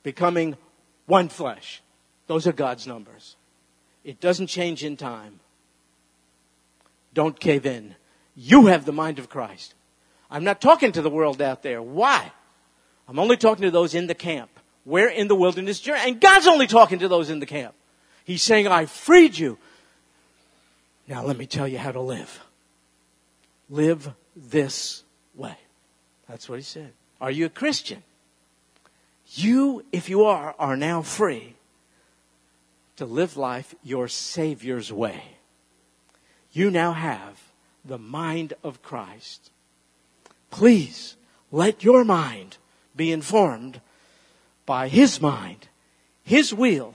becoming 0.03 0.57
one 1.05 1.29
flesh. 1.29 1.81
Those 2.27 2.45
are 2.45 2.51
God's 2.51 2.85
numbers. 2.85 3.35
It 4.03 4.19
doesn't 4.19 4.47
change 4.47 4.83
in 4.83 4.95
time. 4.97 5.39
Don't 7.13 7.39
cave 7.39 7.65
in. 7.65 7.95
You 8.35 8.67
have 8.67 8.85
the 8.85 8.93
mind 8.93 9.19
of 9.19 9.29
Christ. 9.29 9.73
I'm 10.29 10.43
not 10.43 10.61
talking 10.61 10.91
to 10.91 11.01
the 11.01 11.09
world 11.09 11.41
out 11.41 11.63
there. 11.63 11.81
Why? 11.81 12.31
I'm 13.07 13.19
only 13.19 13.37
talking 13.37 13.63
to 13.63 13.71
those 13.71 13.95
in 13.95 14.07
the 14.07 14.15
camp. 14.15 14.58
We're 14.85 15.09
in 15.09 15.27
the 15.27 15.35
wilderness 15.35 15.79
journey. 15.79 16.01
And 16.03 16.21
God's 16.21 16.47
only 16.47 16.67
talking 16.67 16.99
to 16.99 17.07
those 17.07 17.29
in 17.29 17.39
the 17.39 17.45
camp. 17.45 17.75
He's 18.23 18.43
saying, 18.43 18.67
I 18.67 18.85
freed 18.85 19.37
you. 19.37 19.57
Now 21.07 21.23
let 21.23 21.37
me 21.37 21.45
tell 21.45 21.67
you 21.67 21.77
how 21.77 21.91
to 21.91 22.01
live. 22.01 22.39
Live 23.69 24.11
this 24.35 25.03
way. 25.35 25.57
That's 26.27 26.47
what 26.47 26.59
he 26.59 26.63
said. 26.63 26.91
Are 27.19 27.31
you 27.31 27.45
a 27.45 27.49
Christian? 27.49 28.03
You, 29.33 29.83
if 29.91 30.09
you 30.09 30.25
are, 30.25 30.55
are 30.57 30.77
now 30.77 31.01
free 31.01 31.55
to 32.95 33.05
live 33.05 33.37
life 33.37 33.75
your 33.83 34.07
Savior's 34.07 34.91
way. 34.91 35.23
You 36.51 36.71
now 36.71 36.93
have 36.93 37.39
the 37.85 37.97
mind 37.97 38.53
of 38.63 38.81
Christ. 38.81 39.51
Please 40.51 41.15
let 41.51 41.83
your 41.83 42.03
mind 42.03 42.57
be 42.95 43.11
informed 43.11 43.81
by 44.69 44.87
His 44.87 45.19
mind, 45.19 45.67
His 46.21 46.53
will, 46.53 46.93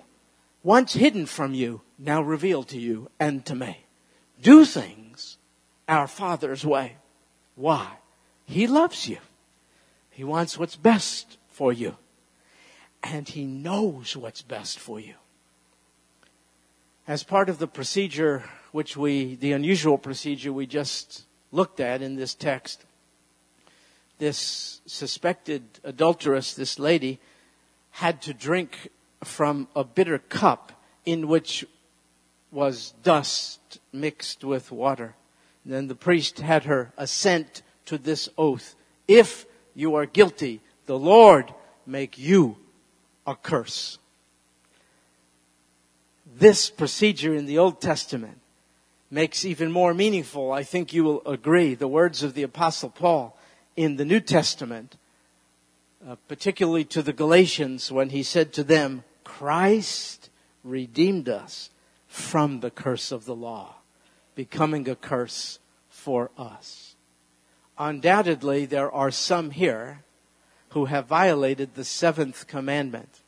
once 0.62 0.93
hidden 0.93 1.27
from 1.27 1.55
you, 1.55 1.81
now 1.99 2.22
revealed 2.22 2.68
to 2.68 2.79
you 2.79 3.11
and 3.18 3.45
to 3.47 3.57
me. 3.57 3.79
Do 4.41 4.64
things 4.64 5.39
our 5.89 6.07
Father's 6.07 6.64
way. 6.64 6.99
Why? 7.57 7.99
He 8.45 8.68
loves 8.68 9.09
you. 9.09 9.18
He 10.09 10.22
wants 10.22 10.57
what's 10.57 10.77
best 10.77 11.37
for 11.49 11.72
you. 11.72 11.97
And 13.03 13.29
He 13.29 13.45
knows 13.45 14.16
what's 14.16 14.43
best 14.43 14.79
for 14.79 15.01
you. 15.01 15.14
As 17.09 17.25
part 17.25 17.49
of 17.49 17.59
the 17.59 17.66
procedure 17.66 18.45
which 18.70 18.97
we, 18.97 19.35
the 19.35 19.51
unusual 19.51 19.99
procedure 19.99 20.53
we 20.53 20.66
just 20.66 21.25
looked 21.51 21.81
at 21.81 22.03
in 22.03 22.14
this 22.14 22.35
text, 22.35 22.85
this 24.18 24.81
suspected 24.87 25.64
adulteress, 25.83 26.55
this 26.55 26.79
lady, 26.79 27.18
had 27.95 28.21
to 28.21 28.35
drink 28.35 28.89
from 29.23 29.69
a 29.77 29.85
bitter 29.85 30.19
cup 30.19 30.73
in 31.07 31.29
which 31.29 31.65
was 32.51 32.93
dust 33.05 33.79
mixed 33.93 34.43
with 34.43 34.73
water. 34.73 35.15
Then 35.65 35.87
the 35.87 35.95
priest 35.95 36.41
had 36.41 36.65
her 36.65 36.93
assent 36.97 37.63
to 37.87 37.97
this 37.97 38.29
oath. 38.37 38.75
If 39.07 39.47
you 39.77 39.95
are 39.95 40.07
guilty, 40.07 40.61
the 40.87 40.99
Lord 40.99 41.55
make 41.87 42.19
you 42.19 42.57
a 43.29 43.37
curse. 43.37 43.99
This 46.27 46.71
procedure 46.71 47.35
in 47.35 47.47
the 47.47 47.59
Old 47.59 47.81
Testament 47.81 48.41
makes 49.09 49.45
even 49.45 49.71
more 49.71 49.95
meaningful, 49.95 50.51
I 50.51 50.65
think 50.65 50.93
you 50.93 51.05
will 51.05 51.23
agree, 51.27 51.77
the 51.77 51.87
words 51.87 52.25
of 52.25 52.35
the 52.35 52.43
Apostle 52.43 52.91
Paul 52.91 53.39
in 53.77 53.97
the 53.97 54.05
New 54.05 54.21
Testament, 54.21 54.97
uh, 56.07 56.17
particularly 56.29 56.85
to 56.85 57.03
the 57.03 57.13
Galatians 57.13 57.91
when 57.91 58.11
he 58.11 58.23
said 58.23 58.53
to 58.53 58.65
them, 58.65 59.05
Christ 59.25 60.31
redeemed 60.63 61.29
us 61.29 61.71
from 62.07 62.61
the 62.61 62.71
curse 62.71 63.11
of 63.11 63.25
the 63.25 63.35
law, 63.35 63.77
becoming 64.35 64.89
a 64.89 64.97
curse 64.97 65.59
for 65.89 66.31
us. 66.37 66.95
Undoubtedly, 67.79 68.67
there 68.67 68.93
are 68.93 69.11
some 69.11 69.51
here 69.51 70.05
who 70.71 70.87
have 70.87 71.07
violated 71.07 71.75
the 71.75 71.85
seventh 71.85 72.47
commandment. 72.47 73.21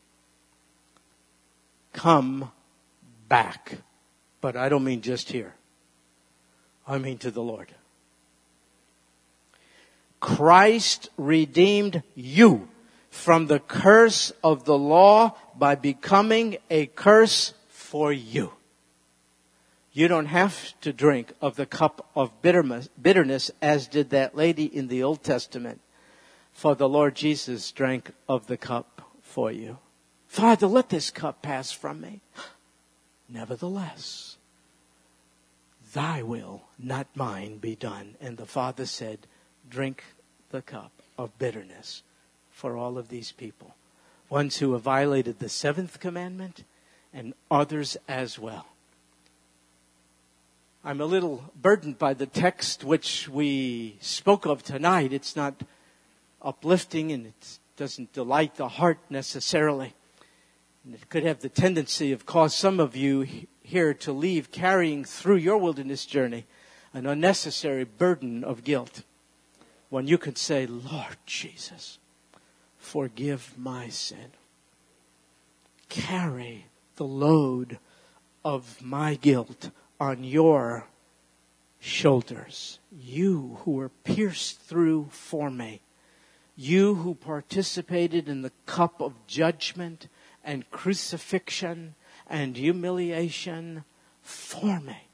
Come 1.93 2.53
back. 3.29 3.79
But 4.41 4.57
I 4.57 4.69
don't 4.69 4.85
mean 4.85 5.01
just 5.01 5.31
here. 5.31 5.55
I 6.87 6.99
mean 6.99 7.19
to 7.19 7.31
the 7.31 7.43
Lord. 7.43 7.75
Christ 10.27 11.09
redeemed 11.17 12.03
you 12.17 12.69
from 13.11 13.47
the 13.47 13.61
curse 13.61 14.33
of 14.43 14.65
the 14.65 14.77
law 14.77 15.37
by 15.57 15.77
becoming 15.77 16.57
a 16.69 16.87
curse 16.87 17.55
for 17.69 18.13
you. 18.13 18.53
You 19.93 20.09
don't 20.09 20.27
have 20.27 20.79
to 20.81 20.93
drink 20.93 21.33
of 21.41 21.55
the 21.55 21.65
cup 21.65 22.11
of 22.17 22.43
bitterness 22.43 23.53
as 23.63 23.87
did 23.87 24.11
that 24.11 24.35
lady 24.35 24.65
in 24.65 24.89
the 24.89 25.05
Old 25.05 25.23
Testament. 25.23 25.81
For 26.53 26.75
the 26.75 26.89
Lord 26.89 27.15
Jesus 27.15 27.71
drank 27.71 28.11
of 28.29 28.49
the 28.49 28.57
cup 28.57 29.03
for 29.23 29.53
you. 29.53 29.79
Father, 30.27 30.67
let 30.67 30.89
this 30.89 31.13
cup 31.13 31.41
pass 31.41 31.71
from 31.71 32.01
me. 32.01 32.21
Nevertheless, 33.29 34.39
thy 35.95 36.21
will, 36.21 36.65
not 36.81 37.07
mine, 37.15 37.59
be 37.59 37.77
done. 37.77 38.17
And 38.21 38.37
the 38.37 38.45
Father 38.45 38.87
said, 38.87 39.29
drink 39.69 40.03
the 40.57 40.63
cup 40.63 40.91
of 41.19 41.39
bitterness 41.39 42.03
for 42.51 42.79
all 42.79 42.97
of 42.97 43.11
these 43.11 43.31
people. 43.31 43.75
Ones 44.31 44.57
who 44.57 44.73
have 44.73 44.81
violated 44.81 45.39
the 45.39 45.51
seventh 45.51 46.01
commandment 46.01 46.65
and 47.13 47.35
others 47.51 47.99
as 48.09 48.39
well. 48.39 48.65
I'm 50.83 51.03
a 51.03 51.05
little 51.05 51.53
burdened 51.61 51.99
by 51.99 52.15
the 52.15 52.25
text 52.25 52.85
which 52.85 53.29
we 53.29 53.99
spoke 54.01 54.47
of 54.47 54.63
tonight. 54.63 55.13
It's 55.13 55.37
not 55.37 55.63
uplifting 56.41 57.13
and 57.13 57.27
it 57.27 57.59
doesn't 57.77 58.15
delight 58.15 58.55
the 58.55 58.69
heart 58.69 58.99
necessarily. 59.11 59.93
And 60.87 60.95
it 60.95 61.11
could 61.11 61.25
have 61.25 61.41
the 61.41 61.51
tendency 61.51 62.13
of 62.13 62.25
cause 62.25 62.55
some 62.55 62.81
of 62.81 62.97
you 62.97 63.27
here 63.63 63.93
to 63.93 64.11
leave 64.11 64.53
carrying 64.53 65.05
through 65.05 65.37
your 65.37 65.59
wilderness 65.59 66.07
journey 66.07 66.47
an 66.95 67.05
unnecessary 67.05 67.85
burden 67.85 68.43
of 68.43 68.65
guilt. 68.65 69.03
When 69.89 70.07
you 70.07 70.19
could 70.19 70.39
say, 70.39 70.67
Lord 70.67 71.17
Jesus, 71.27 71.99
forgive 72.77 73.55
my 73.57 73.89
sin. 73.89 74.33
Carry 75.89 76.67
the 76.97 77.05
load 77.05 77.79
of 78.45 78.83
my 78.83 79.15
guilt 79.15 79.71
on 80.01 80.25
your 80.25 80.87
shoulders. 81.79 82.81
You 82.91 83.59
who 83.61 83.73
were 83.73 83.89
pierced 83.89 84.61
through 84.61 85.09
for 85.11 85.51
me. 85.51 85.81
You 86.57 86.97
who 86.97 87.15
participated 87.15 88.29
in 88.29 88.43
the 88.43 88.53
cup 88.65 89.01
of 89.01 89.27
judgment 89.27 90.09
and 90.43 90.69
crucifixion 90.71 91.95
and 92.27 92.57
humiliation 92.57 93.85
for 94.23 94.81
me. 94.81 95.09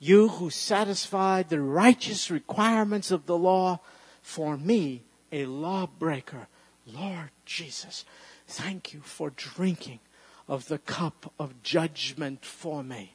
You 0.00 0.28
who 0.28 0.50
satisfied 0.50 1.48
the 1.48 1.60
righteous 1.60 2.30
requirements 2.30 3.10
of 3.10 3.26
the 3.26 3.36
law 3.36 3.80
for 4.28 4.58
me, 4.58 5.00
a 5.32 5.46
lawbreaker. 5.46 6.48
Lord 6.86 7.30
Jesus, 7.46 8.04
thank 8.46 8.92
you 8.92 9.00
for 9.00 9.30
drinking 9.30 10.00
of 10.46 10.68
the 10.68 10.76
cup 10.76 11.32
of 11.38 11.62
judgment 11.62 12.44
for 12.44 12.84
me. 12.84 13.14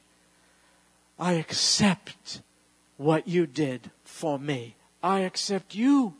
I 1.16 1.34
accept 1.34 2.42
what 2.96 3.28
you 3.28 3.46
did 3.46 3.92
for 4.02 4.40
me. 4.40 4.74
I 5.04 5.20
accept 5.20 5.76
you 5.76 6.14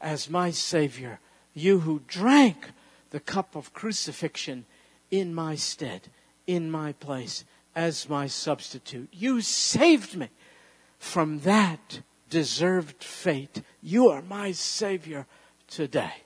as 0.00 0.28
my 0.28 0.50
Savior. 0.50 1.20
You 1.54 1.80
who 1.80 2.02
drank 2.08 2.72
the 3.10 3.20
cup 3.20 3.54
of 3.54 3.72
crucifixion 3.72 4.66
in 5.12 5.32
my 5.32 5.54
stead, 5.54 6.08
in 6.44 6.72
my 6.72 6.90
place, 6.92 7.44
as 7.76 8.08
my 8.08 8.26
substitute. 8.26 9.10
You 9.12 9.42
saved 9.42 10.16
me 10.16 10.28
from 10.98 11.38
that 11.40 12.00
deserved 12.28 13.02
fate. 13.02 13.62
You 13.82 14.08
are 14.08 14.22
my 14.22 14.52
Savior 14.52 15.26
today. 15.68 16.22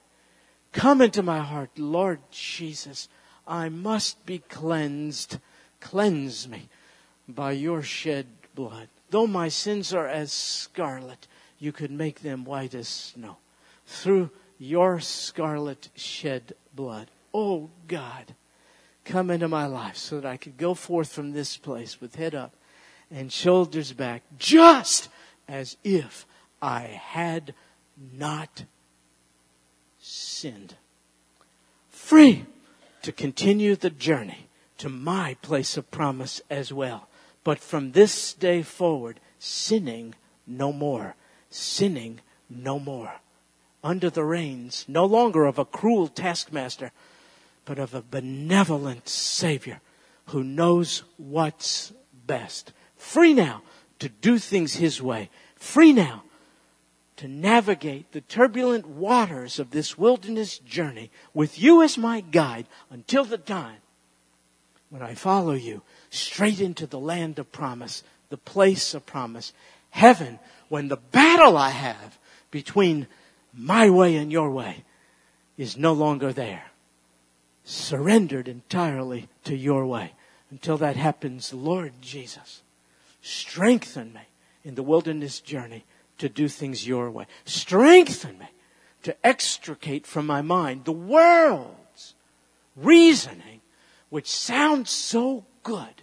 Come 0.72 1.03
into 1.03 1.22
my 1.22 1.40
heart, 1.40 1.70
Lord 1.76 2.20
Jesus. 2.30 3.09
I 3.46 3.68
must 3.68 4.24
be 4.24 4.38
cleansed. 4.38 5.38
Cleanse 5.80 6.48
me 6.48 6.68
by 7.28 7.53
your 7.53 7.82
shed 7.82 8.26
blood. 8.55 8.88
Though 9.11 9.26
my 9.26 9.48
sins 9.48 9.92
are 9.92 10.07
as 10.07 10.32
scarlet, 10.32 11.26
you 11.59 11.72
could 11.72 11.90
make 11.90 12.20
them 12.20 12.44
white 12.44 12.74
as 12.74 12.88
snow. 12.88 13.36
Through 13.86 14.30
your 14.59 15.00
scarlet 15.00 15.90
shed 15.94 16.55
blood. 16.74 17.11
Oh 17.34 17.70
God, 17.88 18.34
come 19.05 19.30
into 19.30 19.48
my 19.48 19.66
life 19.66 19.96
so 19.96 20.20
that 20.20 20.28
I 20.28 20.36
could 20.36 20.57
go 20.57 20.74
forth 20.74 21.12
from 21.12 21.32
this 21.32 21.57
place 21.57 22.00
with 22.00 22.14
head 22.14 22.34
up 22.34 22.55
and 23.11 23.30
shoulders 23.30 23.92
back, 23.92 24.22
just 24.38 25.09
as 25.53 25.76
if 25.84 26.26
I 26.62 26.80
had 26.80 27.53
not 28.16 28.64
sinned. 30.00 30.76
Free 31.90 32.46
to 33.03 33.12
continue 33.12 33.76
the 33.76 33.90
journey 33.90 34.48
to 34.78 34.88
my 34.88 35.36
place 35.42 35.76
of 35.76 35.90
promise 35.90 36.40
as 36.48 36.72
well. 36.72 37.07
But 37.44 37.59
from 37.59 37.92
this 37.92 38.32
day 38.32 38.62
forward, 38.62 39.20
sinning 39.38 40.14
no 40.46 40.72
more. 40.72 41.16
Sinning 41.50 42.20
no 42.48 42.78
more. 42.78 43.16
Under 43.84 44.09
the 44.09 44.24
reins, 44.24 44.86
no 44.88 45.05
longer 45.05 45.44
of 45.44 45.59
a 45.59 45.66
cruel 45.66 46.09
taskmaster, 46.09 46.92
but 47.66 47.78
of 47.78 47.92
a 47.92 48.00
benevolent 48.00 49.07
Savior 49.07 49.82
who 50.26 50.42
knows 50.42 51.03
what's 51.18 51.92
best. 52.26 52.72
Free 52.96 53.34
now 53.34 53.62
to 54.03 54.09
do 54.09 54.36
things 54.36 54.74
His 54.74 55.00
way. 55.00 55.30
Free 55.55 55.92
now 55.92 56.24
to 57.18 57.28
navigate 57.28 58.11
the 58.11 58.20
turbulent 58.20 58.84
waters 58.84 59.61
of 59.61 59.70
this 59.70 59.96
wilderness 59.96 60.59
journey 60.59 61.09
with 61.32 61.57
you 61.57 61.82
as 61.82 61.96
my 61.96 62.20
guide 62.20 62.66
until 62.90 63.24
the 63.24 63.38
time 63.38 63.76
when 64.90 65.03
I 65.03 65.14
follow 65.14 65.53
you 65.53 65.82
straight 66.11 66.61
into 66.61 66.84
the 66.84 66.98
land 66.98 67.38
of 67.38 67.53
promise, 67.53 68.03
the 68.28 68.36
place 68.36 68.92
of 68.92 69.07
promise, 69.07 69.53
heaven, 69.90 70.40
when 70.68 70.88
the 70.88 70.96
battle 70.96 71.57
I 71.57 71.70
have 71.70 72.18
between 72.50 73.07
my 73.55 73.88
way 73.88 74.16
and 74.16 74.32
your 74.32 74.50
way 74.50 74.82
is 75.57 75.76
no 75.76 75.92
longer 75.92 76.32
there. 76.32 76.72
Surrendered 77.62 78.48
entirely 78.48 79.28
to 79.44 79.55
your 79.55 79.86
way. 79.86 80.14
Until 80.50 80.76
that 80.78 80.96
happens, 80.96 81.55
Lord 81.55 81.92
Jesus, 82.00 82.62
strengthen 83.23 84.12
me 84.12 84.20
in 84.64 84.75
the 84.75 84.83
wilderness 84.83 85.41
journey 85.41 85.85
to 86.18 86.29
do 86.29 86.49
things 86.49 86.87
your 86.87 87.11
way. 87.11 87.27
Strengthen 87.45 88.39
me 88.39 88.49
to 89.03 89.27
extricate 89.27 90.07
from 90.07 90.27
my 90.27 90.43
mind 90.43 90.85
the 90.85 90.93
world's 90.93 92.14
reasoning, 92.77 93.61
which 94.11 94.31
sounds 94.31 94.91
so 94.91 95.45
good 95.62 96.03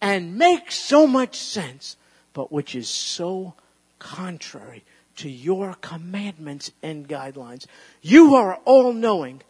and 0.00 0.36
makes 0.36 0.74
so 0.74 1.06
much 1.06 1.36
sense, 1.36 1.96
but 2.32 2.52
which 2.52 2.74
is 2.74 2.88
so 2.88 3.54
contrary 3.98 4.84
to 5.16 5.28
your 5.28 5.74
commandments 5.80 6.70
and 6.82 7.08
guidelines. 7.08 7.66
You 8.00 8.34
are 8.36 8.56
all 8.64 8.92
knowing. 8.92 9.42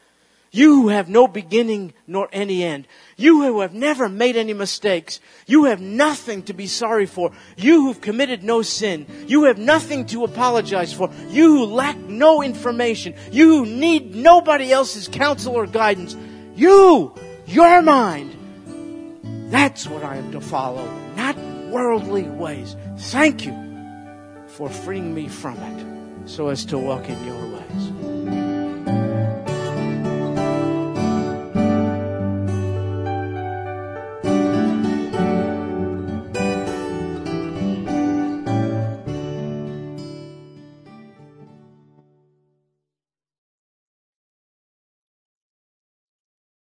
You 0.51 0.83
who 0.83 0.89
have 0.89 1.09
no 1.09 1.29
beginning 1.29 1.93
nor 2.07 2.29
any 2.33 2.65
end. 2.65 2.87
You 3.17 3.43
who 3.43 3.61
have 3.61 3.75
never 3.75 4.09
made 4.09 4.37
any 4.37 4.55
mistakes. 4.55 5.21
You 5.47 5.65
have 5.65 5.81
nothing 5.81 6.43
to 6.45 6.55
be 6.55 6.67
sorry 6.67 7.07
for. 7.07 7.33
You 7.57 7.87
who've 7.87 8.01
committed 8.01 8.43
no 8.43 8.63
sin. 8.63 9.07
You 9.27 9.45
have 9.45 9.59
nothing 9.59 10.07
to 10.07 10.25
apologize 10.25 10.93
for. 10.93 11.11
You 11.29 11.59
who 11.59 11.65
lack 11.67 11.97
no 11.97 12.43
information. 12.43 13.15
You 13.31 13.59
who 13.59 13.67
need 13.67 14.15
nobody 14.15 14.73
else's 14.73 15.09
counsel 15.09 15.55
or 15.55 15.67
guidance. 15.67 16.17
You 16.57 17.15
your 17.47 17.83
mind. 17.83 18.35
That's 19.51 19.87
what 19.87 20.05
I 20.05 20.17
am 20.17 20.33
to 20.33 20.41
follow, 20.41 20.87
not 21.17 21.37
worldly 21.71 22.25
ways. 22.25 22.77
Thank 22.99 23.47
you 23.47 23.55
for 24.47 24.69
freeing 24.69 25.15
me 25.15 25.29
from 25.29 25.57
it 25.57 26.29
so 26.29 26.49
as 26.49 26.65
to 26.67 26.79
walk 26.79 27.09
in 27.09 27.25
your 27.25 27.47
ways. 27.47 27.98